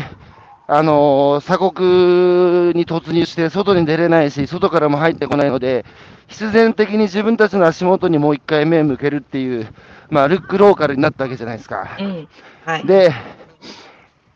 [0.70, 5.86] あのー鎖国に突入して、外に出れないし、外からも入ってこないので、
[6.28, 9.68] 必然的に自分たちの足元にもう一回目を向けるっていう、
[10.10, 11.98] まあ、ルックローカルになったわけじゃないですか。
[12.00, 12.28] うん。
[12.66, 12.86] はい。
[12.86, 13.12] で、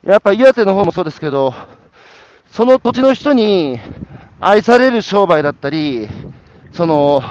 [0.06, 1.54] やっぱ岩手の方もそうですけど、
[2.50, 3.80] その土地の人に
[4.40, 6.08] 愛される商売だったり、
[6.72, 7.22] その、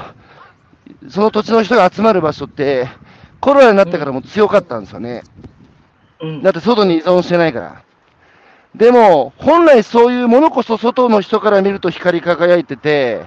[1.09, 2.87] その土地の人が集まる場所って、
[3.41, 5.23] コロナになってからも強かったんですよね。
[6.21, 6.43] うん。
[6.43, 7.83] だって外に依存してないから。
[8.75, 13.27] でも、本来そういうものこそ外の人から見ると光り輝いてて、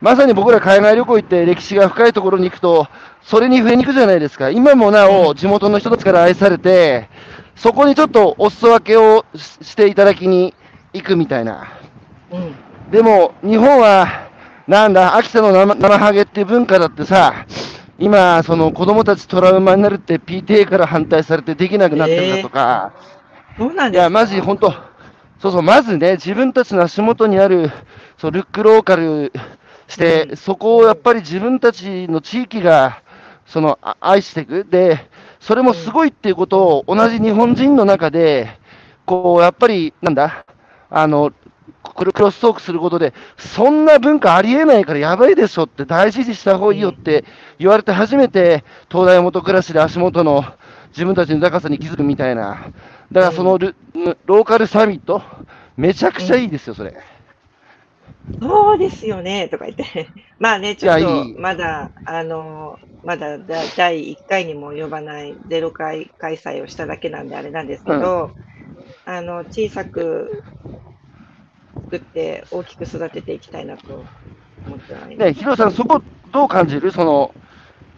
[0.00, 2.88] まさに僕ら海外旅行行って歴史が深いところに行くと、
[3.22, 4.50] それに触れに行くじゃないですか。
[4.50, 7.08] 今もなお地元の人たちから愛されて、
[7.56, 10.54] そこにちょっとお裾分けをししていただきに
[10.92, 11.72] 行くみたいな。
[12.30, 12.54] うん。
[12.90, 14.28] でも、日本は、
[14.66, 17.46] なんだ、秋田の生生ハゲっていう文化だってさ、
[17.98, 22.92] 今、その子供たちトラウマになるって PTA から反対されてできなくなってるだとか、
[23.56, 24.00] そうなんですか？
[24.00, 24.72] いや、マジ、本当、
[25.40, 27.70] そうそう、まずね、自分たちの足元にある、
[28.18, 29.32] そうルックローカル
[29.88, 33.02] して、うんそこをやっぱり自分たちの地域が、
[33.46, 34.64] その、あ愛していく。
[34.64, 35.08] で、
[35.40, 38.58] それもすごいっていうことを、同じ日本人の中で、
[39.04, 40.46] こう、やっぱり、なんだ、
[40.88, 41.32] あの、
[41.96, 47.24] クロクロストークすることで、そんな文化ありえないからやばいでしょって大事にした方がいいよって
[47.58, 50.44] 言われて初めて、東大元暮らしで足元の
[50.90, 52.66] 自分たちの高さに気づくみたいな。
[53.12, 53.76] だからそのル、
[54.26, 55.22] ローカルサミット、
[55.76, 56.94] めちゃくちゃいいですよ、それ。
[58.40, 60.12] そうですよね、とか言って。
[60.38, 68.34] まあね、ちょっと、まだ、あの、まだだ第1回にも呼ばないゼロ回開催をしただけなんであれなんですけど、
[69.04, 70.44] あの、小さく
[71.90, 74.06] 作って大きく育てていきたいなと
[74.66, 75.28] 思ってはいます。
[75.28, 76.02] ね、ヒロさん、そこ
[76.32, 76.90] どう感じる？
[76.92, 77.34] その、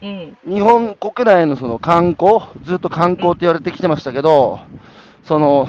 [0.03, 0.39] うん。
[0.47, 4.61] 日本国内のその観光、ずっと観光って言われてきてましたけど、
[5.25, 5.68] その、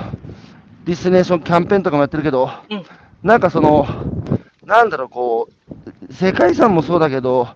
[0.86, 2.84] ディスティネーションキャンペーンとかもやってるけど、うん
[3.24, 3.88] なんかその、
[4.64, 5.50] なんだろう、こ
[6.10, 7.48] う、世界遺産もそうだけど、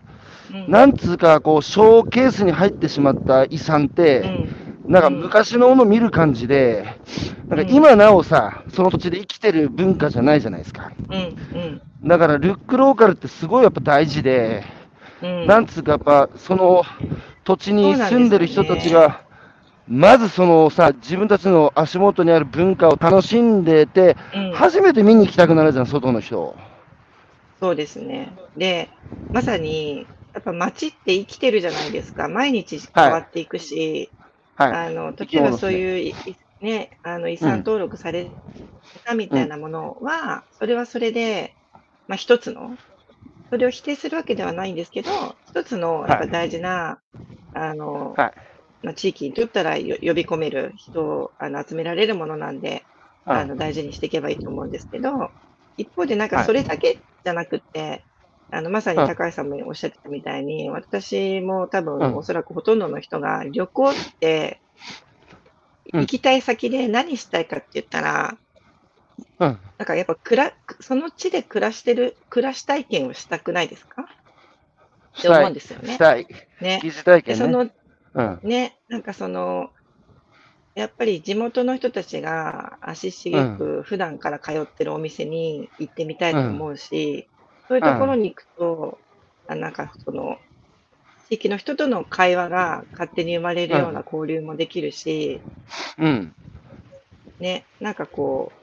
[0.52, 0.72] うん。
[0.72, 4.48] なんつうか、こう、ショーケースに入ってしまった遺産って、
[4.88, 4.92] うん。
[4.92, 6.86] なんか昔のものを見る感じで、
[7.50, 10.92] なんか今なおさ、その土地で生きてる文化じゃないじゃないですか。
[12.04, 14.64] だから、 Look Local ってすごいやっぱ大事で、
[15.22, 15.46] うん。
[15.46, 16.84] なんつうか、やっぱその
[17.44, 19.22] 土地に住んでる人たちが、
[19.90, 26.56] まずそのさ、自分たちの足元にある文化を楽しんでて、うん、初めて見に行きたくなるじゃん、外の人。
[27.60, 28.32] そうですね。
[28.56, 28.92] で、
[29.34, 32.28] まさに、やっぱ街って生きてるじゃないですか。
[32.28, 34.12] 毎日変わっていくし、
[34.56, 34.72] はい。
[34.74, 36.14] あの、例えばそういう、い
[36.62, 38.30] ね、あの、遺産登録され
[39.06, 41.56] たみたいなものは、それはそれで、
[42.08, 42.78] まあ一つの、
[43.50, 45.10] それを否定するわけではないんですけど、
[45.48, 47.00] 一つのやっぱ大事な、
[47.56, 48.49] あの、はいま
[48.92, 52.84] あ、地域にとったらよ呼び込める人をあの集められるものなんで、
[53.26, 55.32] あの大事にしていけばいいと思うんですけど、
[55.78, 58.06] 一方でなんかそれだけじゃなくて、
[58.52, 68.38] あのまさに高橋さんもおっしゃってたみたいに、私も多分うんおそらくほとんどの人が旅行って、うん行きたい先で何したいかって言ったら、
[69.40, 69.60] うん。
[69.80, 74.06] なんかやっぱくら、その地で暮らしてる、暮らし体験をしたくないですか？
[75.18, 75.98] って思うんですよねし。
[75.98, 76.28] たい。
[76.62, 76.80] ね。
[76.84, 77.46] 疑似体で、験ね。
[77.46, 77.70] その
[78.14, 78.44] うん。
[78.44, 79.72] ね、なんかその、
[80.76, 87.30] やっぱり地元の人たちが足しげく普段から通ってるお店に行ってみたいと思うし、
[87.68, 89.02] そういうところに行くと、
[89.48, 90.38] あなんかその、
[91.28, 95.46] 地域の人との会話が勝手に生まれるような交流もできるし、
[95.98, 96.36] うん。
[97.40, 98.60] ね、なんかこう、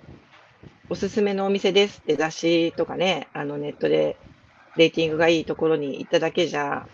[0.91, 4.21] おすすめのお店ですって雑誌とかね、あのネットで
[4.77, 6.89] レーティングがいいところに行っただけじゃ、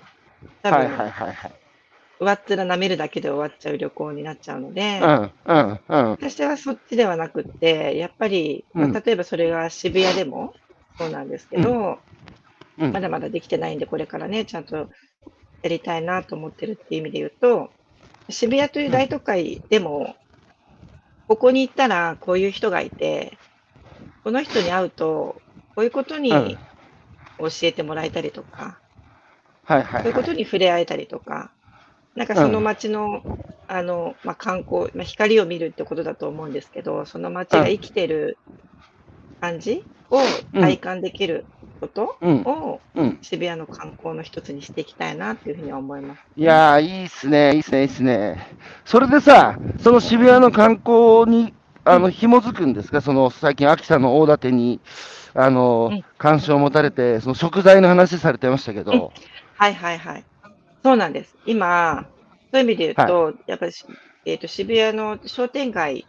[0.62, 1.61] 多はい分、はいはいはい。
[2.22, 6.10] 上っ面舐めるだけで終わっちゃう旅行になっちゃうので、うん、うん、うん。
[6.12, 10.52] 私はそっちではなくって、やっぱり、まあうん例えばそれが渋谷でも
[10.98, 11.70] そうなんですけど、
[12.78, 17.70] うんまだまだできてないんで、これからね、ちゃんとやりたいなと思ってるっていう意味で言うと、
[18.30, 20.16] 渋谷という大都会でも、
[21.28, 23.38] ここに行ったらこういう人がいて、
[24.24, 25.42] この人に会うと、
[25.74, 26.58] こういうことにうん
[27.38, 28.80] 教えてもらえたりとか、
[29.64, 30.02] はいはいはい。
[30.02, 31.52] そういうことに触れ合えたりとか、
[32.14, 33.22] なんかその街の、
[33.68, 38.38] あの、まあ、観光、まあ、光を見るってことだと思うんですけど、その街が生きてる
[39.40, 40.20] 感じを
[40.52, 41.46] 体感できる
[41.80, 43.18] ことうん、をうん。
[43.22, 46.22] 渋谷の観光の一つにしていきたいなっていうふうには思います。
[46.36, 48.56] いやー、いいっすね、いいっすね、いいっすね。
[48.84, 51.54] それでさ、その渋谷の観光に、
[51.84, 53.00] あの、紐づくんですか？
[53.00, 54.80] その、最近、秋田の大館に、
[55.34, 59.12] あのうん、関心を持たれて、その食材の話されてましたけど、
[59.56, 60.24] はいはいはい。
[60.82, 61.38] そうなんです。
[61.44, 62.08] 今、
[62.52, 63.86] そういう意味で言うと、やっぱりし、
[64.24, 66.06] えっ、と、渋谷の商店街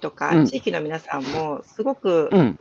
[0.00, 0.46] とか、うん。
[0.46, 2.56] 地域の皆さんも、すごく、うん、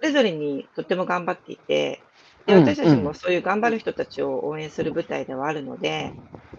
[0.00, 2.04] それぞれにとっても頑張っていて、
[2.46, 6.14] でうん私たちもそういう頑張る人たちを応援する舞台ではあるので、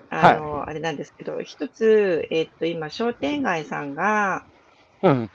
[0.10, 4.45] あの、あれなんですけど、一つ、えっと、今、商店街さんが、
[5.02, 5.30] うん、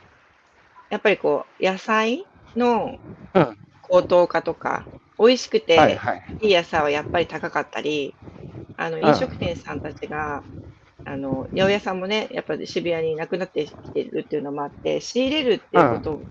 [0.91, 2.25] やっぱりこう、野菜
[2.57, 2.99] の
[3.35, 3.59] うん。
[3.83, 4.89] 高騰化とか、
[5.19, 6.23] 美味しくて、はいはい。
[6.41, 8.17] いい野菜はやっぱり高かったり、
[8.85, 10.45] あの、ん飲食店さんたちが、
[11.05, 16.27] あの、八百屋さんもね、やっぱり渋谷になくなってきてるっていうのもあって、仕入れるっていうこと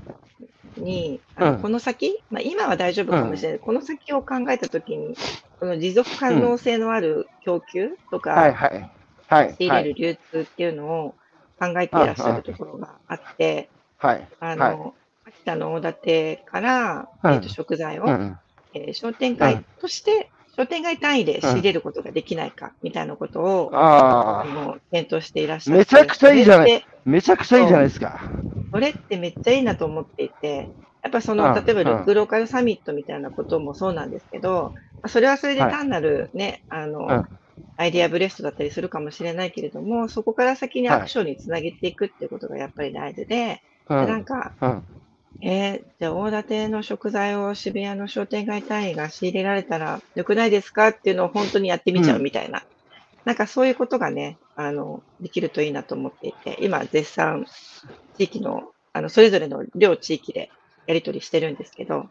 [0.77, 5.19] に、あうんのこの先、まあ、今は大丈夫かもしれない、この先を考えたときに、
[5.59, 8.91] この持続可能性のある供給とか、はいはい。
[9.27, 9.83] はい仕入はい。
[9.83, 11.17] れる流通っていうのを
[11.59, 14.29] 考えていらっしゃるところがあって、はい。
[14.39, 14.79] あはい。
[14.79, 14.95] の、
[15.25, 18.39] 秋田の大館から、うんえっと食材を、うん。
[18.73, 25.83] えー商店街として、商店街単位で仕入れることができないか、みたいなことを、あああ、の、検討していらっしゃって。
[25.83, 26.73] めちゃくちゃいいじゃない
[27.05, 28.21] めちゃくちゃいいじゃないですか。
[28.71, 37.29] それってめっちゃいいなと思っていて、やっぱその、うん例えばうんルックローカルサミットみたいなこともそうなんですけど、まあそれはそれではい単なるね、あの、うん
[37.77, 44.25] アイディアブレストだったりするかもしれないけれども、そこから先にアクションにつなげていくっていうことがやっぱり大事で、うでなんん。
[44.25, 44.85] か、うん。
[45.41, 50.89] えーじゃあ大館の食材を渋谷の商店街単位が仕入れられたら良くないですか？
[50.89, 52.63] っていうのを本当にやってみちゃうみたいな。
[53.25, 57.45] なんかそういうことがね、あの、できるといいなと思っていて、今絶賛
[58.17, 58.61] 地域の、
[58.93, 60.49] あの、それぞれの両地域で
[60.88, 62.05] やり取りしてるんですけど、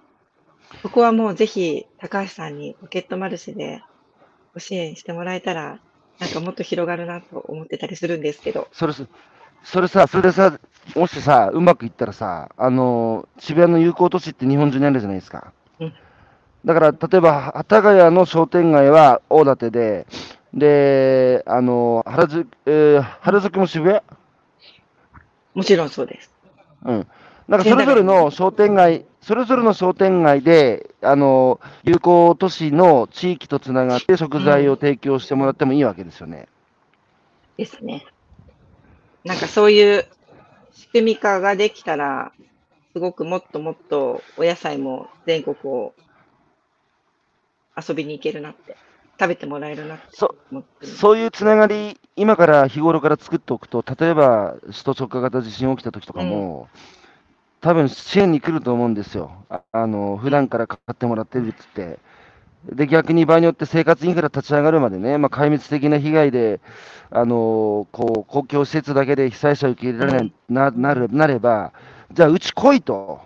[0.82, 3.80] そこはもうぜひ高橋さんにポケットマルシェで
[4.54, 5.78] ご支援してもらえたら、
[6.18, 8.68] なんかもっと広がるなと思ってたりするんですけど。
[8.72, 9.06] それす、
[9.64, 10.58] それさ、それでさ、
[10.96, 15.52] もしさ、うまくいったらさ、あの、渋谷の友好都市って日本中にあるじゃないですか。
[15.80, 15.94] うん
[16.64, 20.06] だから、例えば、幡ヶ谷の商店街は大館で、
[20.54, 24.00] で、あの、原宿、えー原宿も渋谷？
[25.54, 26.30] もちろんそうです。
[26.84, 27.06] うん。
[27.48, 36.46] なんかそれぞれの商店街、それぞれの商店街で、あの、友好都市の地域とつながって食材を提供してもらってもいいわけですよね。
[37.56, 38.06] ですね。
[39.24, 40.06] なんかそういう
[40.72, 42.32] 仕組み化ができたら、
[42.92, 45.94] すごくもっともっとお野菜も全国を
[47.76, 48.76] 遊びに行けるなって、
[49.18, 50.34] 食べてもらえるなってそ。
[50.82, 56.68] そういうつながり今から日頃から作っておくと、例えば首都直下型地震起きた時とかも、
[57.60, 59.46] 多分支援に来ると思うんですよ。
[59.48, 61.98] ああの普段から買ってもらってるっつって。
[62.70, 66.60] で、逆に場合によって生活インフラ立ち上がるまでね、まあ、壊滅的な被害で、
[67.10, 71.72] あのこう公共施設だけで被災者を受け入れられない、ななるなれば、
[72.12, 73.20] じゃあ、うち来いと。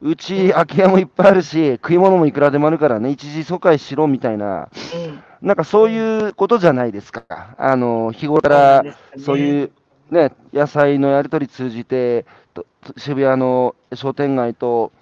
[0.00, 5.22] うち空き家もいっぱいあるし、食い物もいくらでもあるからね、一時疎開しろみたいな、うん。
[5.40, 7.54] なんかそういうことじゃないですか。
[7.56, 8.84] あの日頃から
[9.18, 9.72] そういう
[10.10, 12.66] ね、野菜のやり取り通じて、と
[12.98, 14.92] 渋谷の商店街と、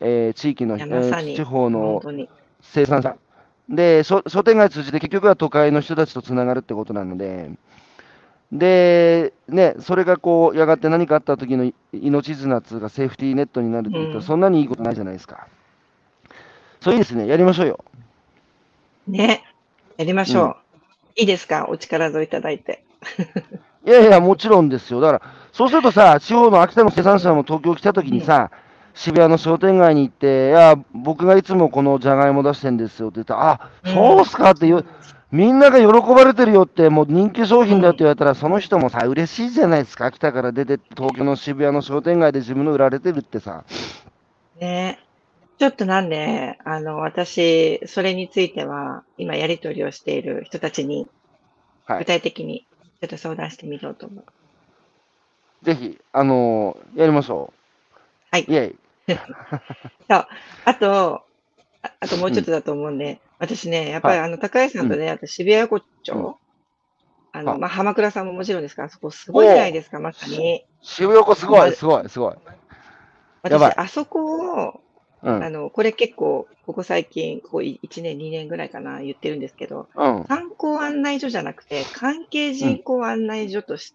[0.00, 2.02] えー地域の、えー地方本の。
[2.60, 3.16] 生産者。
[3.70, 7.50] で、商商店街通じて結局は都会の人たちとつながるってことなので、
[8.52, 15.46] で、ね、それがこう、やがて何かあった時のい命綱っつうか、セーフティーネットになるって言ったら、うんそんなにいいことないじゃないですか。
[16.80, 17.84] そういいですね、やりましょうよ。
[19.06, 19.44] ね。
[19.96, 20.44] やりましょう。
[20.46, 20.54] うん
[21.16, 21.66] いいですか？
[21.68, 22.84] お力添えいただいて。
[23.84, 25.00] いやいや、もちろんですよ。
[25.00, 28.50] だから、そうするとさ、地方の秋田の生産者も東京来た時にさ、
[28.94, 34.84] 渋谷の商店街に行って、いや、僕がいつもこのじゃがいも出してんですよって言ったら、あ、うんそうっすかってよ、
[35.30, 40.06] みんなが喜ばれてるよって、もう人気商品だって言われたら、その人もさ、嬉しいじゃないですか。
[40.06, 43.64] 秋田から出て、東京の渋谷の商店街で自分の売られてるってさ。
[44.56, 44.98] ね。
[45.58, 51.10] ちょっとなんで、あの、私、それについては、今やり取りをしている人たちに、具
[51.86, 52.06] はい。
[52.06, 52.68] 体的に
[53.00, 54.26] ちょっと相談してみようと思う。
[55.62, 57.60] ぜひ、あのーやりましょう。
[58.32, 58.79] はいイェイ。
[60.10, 60.26] そう。
[60.64, 61.22] あと、
[61.82, 66.38] ああともうちょっとだと思うんで、私ね、やっぱりあの、高橋さんとね、私、渋谷横丁、
[67.32, 70.64] あの、あまあ、浜倉さんももちろんですから、あそこすごいじゃないですか、まさに。
[70.82, 72.34] 渋谷すごい、すごい、すごい。
[73.42, 74.80] 私、あそこを、
[75.22, 75.44] うん。
[75.44, 80.24] あの、これ結構、ここ最近、ここ1年、2年ぐらいかな、言ってるんですけど、うん。
[80.24, 83.94] 観光案内所じゃなくて、関係人口案内所とし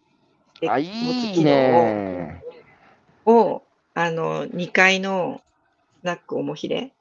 [0.59, 2.41] てあ、持ついい機能ね
[3.25, 3.63] を、
[3.95, 5.41] あの、2階の
[6.01, 6.91] スナックおもひれ、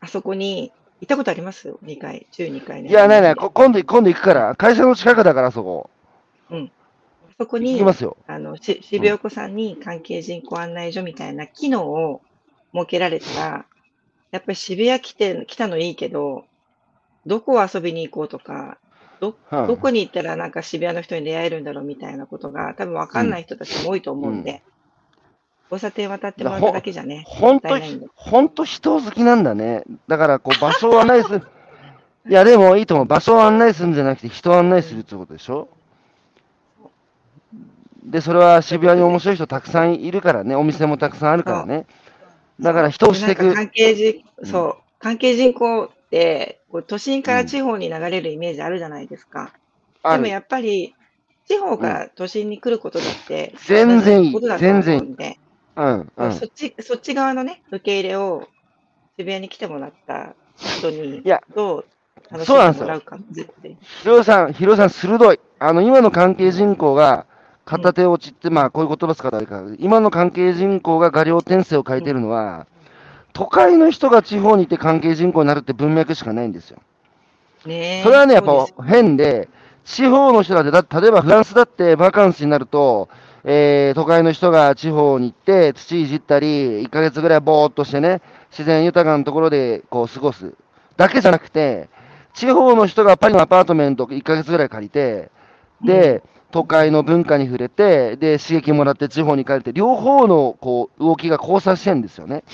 [0.00, 2.90] あそこに、行ったことあります ?2 階、中2階ね。
[2.90, 5.88] いや、ないない、こ今度、今度行くから、会社の近くだから、そこ。
[6.50, 6.56] あ
[7.38, 8.16] そこに行き、ますよ。
[8.26, 12.20] あの、し渋谷子さんに関係人口案内所みたいな機能を
[12.74, 13.66] 設けられたら、
[14.32, 16.44] やっぱり渋谷来て、来たのいいけど、
[17.24, 18.78] どこを遊びに行こうとか、
[19.20, 24.62] ど、うんどこに行ったらなんか渋谷の人に出会えるんだろうみたいなことが多分わかんない人たちも多いと思うんで、
[25.70, 29.84] 交差点渡ってもらっただけじゃね、人好きなんだね。
[30.06, 31.42] だから、こう、場所を案内する。
[32.28, 33.06] いや、でもいいと思う。
[33.06, 35.68] 場所を案内するんじゃなくて、人を案内するってことでしょ？
[38.04, 40.54] で、それは渋谷に面白い人たくさんいるからね。
[40.56, 41.86] お店もたくさんあるからね。
[42.58, 43.52] だから人をしていく。
[43.54, 49.52] 関係人、うんそう、関係人口って、こう都心から地方に流れるイメージあるじゃないですか。
[50.02, 50.94] あるでもやっぱり、
[51.46, 54.82] 地方から都心に来ることだって、全然いいことだと思
[55.78, 56.32] うん。
[56.32, 58.48] そっち、そっち側のね、受け入れを
[59.16, 61.84] 渋谷に来てもらった人にいや、どう
[62.30, 63.76] 楽しそうなんでもらうか、絶対。
[63.80, 65.40] ひろさん、ひろさん、鋭い。
[65.58, 67.26] あの、今の関係人口が、
[67.64, 69.62] 片手落ちって、まあ、こういう言葉使ったらいいか。
[69.78, 72.66] 今の関係人口が画量転生を変えてるのは、
[73.34, 76.78] 都会の人が地方にいて関係人口になるって文脈しかないんですよ。
[77.66, 79.48] ねえそれはね、やっぱ変で、
[79.84, 83.08] 地方の人だって、だ例えばフランスだってバカンスになると、
[83.50, 88.20] えー都会の人が地方に行って、土いじったり、1ヶ月ぐらいぼーっとしてね、
[88.50, 90.52] 自然豊かなところでこう過ごす。
[90.98, 91.88] だけじゃなくて、
[92.34, 95.30] 地方の人がパリのアパートメント1ヶ月ぐらい借りて、
[95.82, 102.44] で、都会の文化に触れて、で、刺激もらって地方に帰って、両方のこう動きが交差してるんですよね。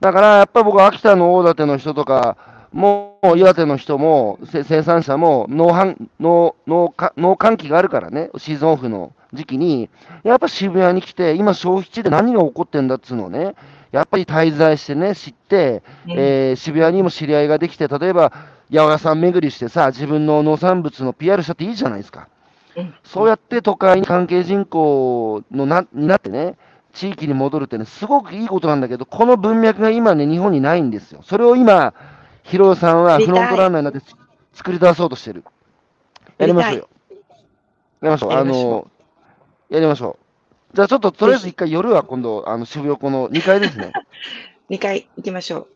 [0.00, 2.36] だから、やっぱ僕は秋田の大館の人とか、
[2.76, 9.88] もう岩手の人も、せ生産者も農販農農家農閑期があるからね、シーズンオフの時期に、
[10.24, 13.54] やっぱ渋谷に来て、今、消費地で何が起こってんだっつうのをね、
[13.92, 18.30] やっぱり滞在してね、知って、うんえー渋谷にも知り合いができて、例えば、
[18.70, 22.28] 八百屋さん巡りしてさ、自分の農産物の PR したっていいじゃないですか。
[22.76, 26.58] うんそうやって都会に関係人口のなになってね、
[26.92, 31.20] 地域に戻るってね、すごくいいことなんだけど、この文脈が今ね、日本にないんですよ。
[31.22, 31.94] それを今、
[32.48, 34.14] ヒロさんはフロントランナーになってつ
[34.58, 35.44] 作り出そうとしてる。
[36.38, 36.88] やりましょうよ。
[37.10, 37.16] や
[38.02, 38.32] りましょう。
[38.32, 38.90] あの、
[39.68, 40.18] やりましょ
[40.72, 40.76] う。
[40.76, 43.92] じゃあちょっと、とりあえず一回夜は今度、あの、渋谷この2階ですね。
[44.70, 45.68] 2回行きましょう。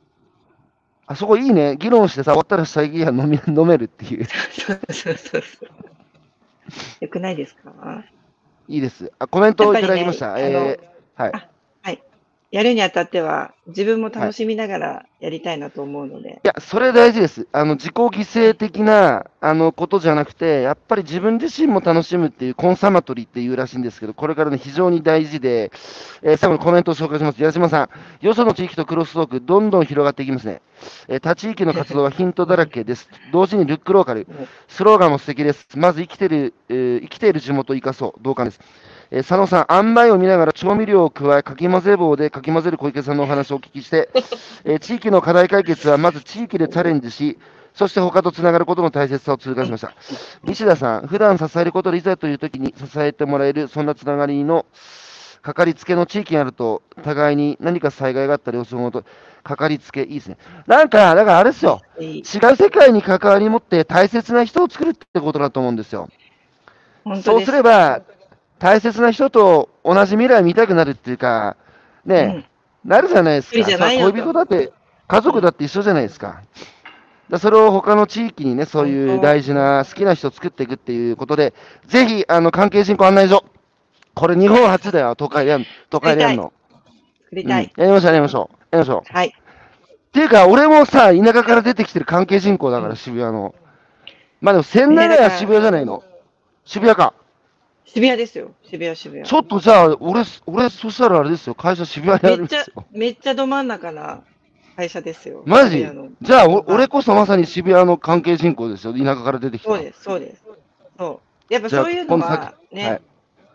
[1.06, 1.76] あそこいいね。
[1.76, 4.24] 議論してさ、終わったら最近は飲み、 飲めるっていう。
[4.24, 5.68] そうそうそうそう。
[7.00, 8.04] よくないですか？
[8.68, 9.10] いいです。
[9.18, 10.34] あ、コメントをいただきました。
[10.34, 11.49] ねえーはい。
[12.50, 16.40] やるにあたっては、自分も楽しみながらやりたいなと思うので。
[16.44, 17.46] いや、それ大事です。
[17.52, 18.10] あの、自己犠
[18.50, 25.70] 牲的な、あの、ことじゃなくて、やっぱり自分自身も楽しむっていう、コンサマトリーっていうらしいんですけど、これからね、非常に大事で、
[26.22, 27.40] えー最後にコメントを紹介します。
[27.40, 30.60] 矢島さん、よその地域とクロストーク、どんどん広がっていきますね。
[31.08, 33.08] えー他地域の活動はヒントだらけです。
[33.32, 34.26] 同時にルックローカル、
[34.66, 35.68] スローガンも素敵です。
[35.76, 38.20] まず生きてる、えー生きている地元を生かそう。
[38.22, 38.60] 同感です。
[39.10, 44.08] えー佐野さん、塩梅を見ながら調味料を加え、かき混ぜ棒でかき混ぜる小池さんのお話をお聞きして、
[44.64, 47.38] えー地域の課題解決はまず地域でチャレンジし、
[47.74, 49.92] そして他とつながることの大切さを痛感しました。
[50.44, 54.66] 西田さん、普段支えることでいざという時に支えてもらえる、そんなつながりの
[55.42, 59.04] かかりつけの地域にあると、互いに何か災害があったり、そのと、
[59.42, 60.36] かかりつけ、いいですね。
[60.66, 61.80] なんか、だからあれですよ。
[61.98, 66.08] 違う世界に関わり持って大切な人を作るってことだと思うんですよ。
[67.22, 68.02] そうすれば、
[68.60, 71.56] 大切な人と同じ未来見たくなるっていうか、
[72.04, 72.46] ね、
[72.84, 73.78] なるじゃないですか。
[73.78, 74.72] 恋人だって、
[75.08, 76.42] 家族だって一緒じゃないですか。
[77.30, 81.54] だそれを他の地域にね、そういう大事な好きな人を作っていくっていうことで、
[81.86, 83.44] ぜひ、あの、関係人口案内所。
[84.14, 86.52] これ日本初だよ、都会でやん都会でやるの。
[87.24, 87.64] 作りたい。
[87.64, 88.56] うんやりましょう、やりましょう。
[88.56, 89.12] やりましょう。
[89.12, 89.28] はい。
[89.28, 93.54] っていうか、俺もさ、田舎から出てきてる関係人口だから、渋谷の。
[94.40, 96.02] まあでも、仙台は渋谷じゃないの。
[96.64, 97.14] 渋谷か。
[97.86, 98.52] 渋谷ですよ。
[98.62, 99.26] 渋谷、渋谷。
[99.26, 104.22] ちょっとじゃあ、俺、俺、そしたらあれですよ、会社渋谷にあめっちゃるんですよ。、めっちゃど真ん中な
[104.76, 105.42] 会社ですよ。
[105.46, 105.78] マジ？
[105.78, 109.68] 渋谷のじゃあ、お俺こそまさに渋谷の関係人口ですよ、田舎から出てきた。
[109.68, 110.42] そうです、そうです。
[110.98, 111.20] そ
[111.50, 111.52] う。
[111.52, 113.00] やっぱじゃあそういうの今度はね、はい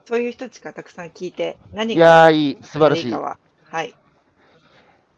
[0.08, 3.20] そういう人たちからたくさん聞いて、何いがやー、いい、素晴らしいいいか。
[3.22, 3.40] は。
[3.64, 3.96] はい。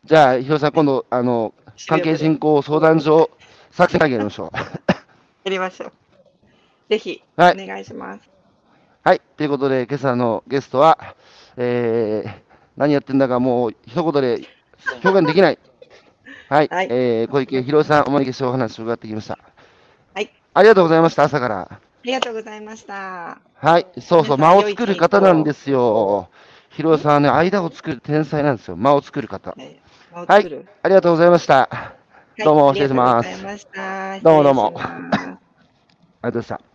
[0.05, 1.53] じゃあ、ひろさん、今度、あの、
[1.87, 3.29] 関係人口相談所、
[3.71, 4.51] 作戦会議やりましょう。
[5.43, 5.91] やりましょう。
[6.89, 8.36] ぜひ、おはい願いします。
[9.07, 11.15] はい、ということで、今朝のゲストは、
[11.55, 12.31] えー、
[12.75, 14.41] 何やってんだかもう一言で
[15.01, 15.59] 表現できない。
[16.49, 19.39] はい、はいえー、小池博さん、お招きしてお話を伺ってきました。
[20.13, 20.29] はい。
[20.53, 21.59] ありがとうございました、朝から。
[21.71, 23.39] ありがとうございました。
[23.55, 26.27] はい、そうそう、間を作る方なんですよ。
[26.71, 28.75] ひろさんはね、間を作る天才なんですよ。
[28.75, 29.51] 間を作る方。
[29.51, 29.79] はい。
[30.27, 31.69] はいありがとうございました。
[31.71, 31.95] は
[32.37, 33.41] いどうも失礼します
[34.21, 35.11] どうもどうもあり
[36.23, 36.66] がとうございました。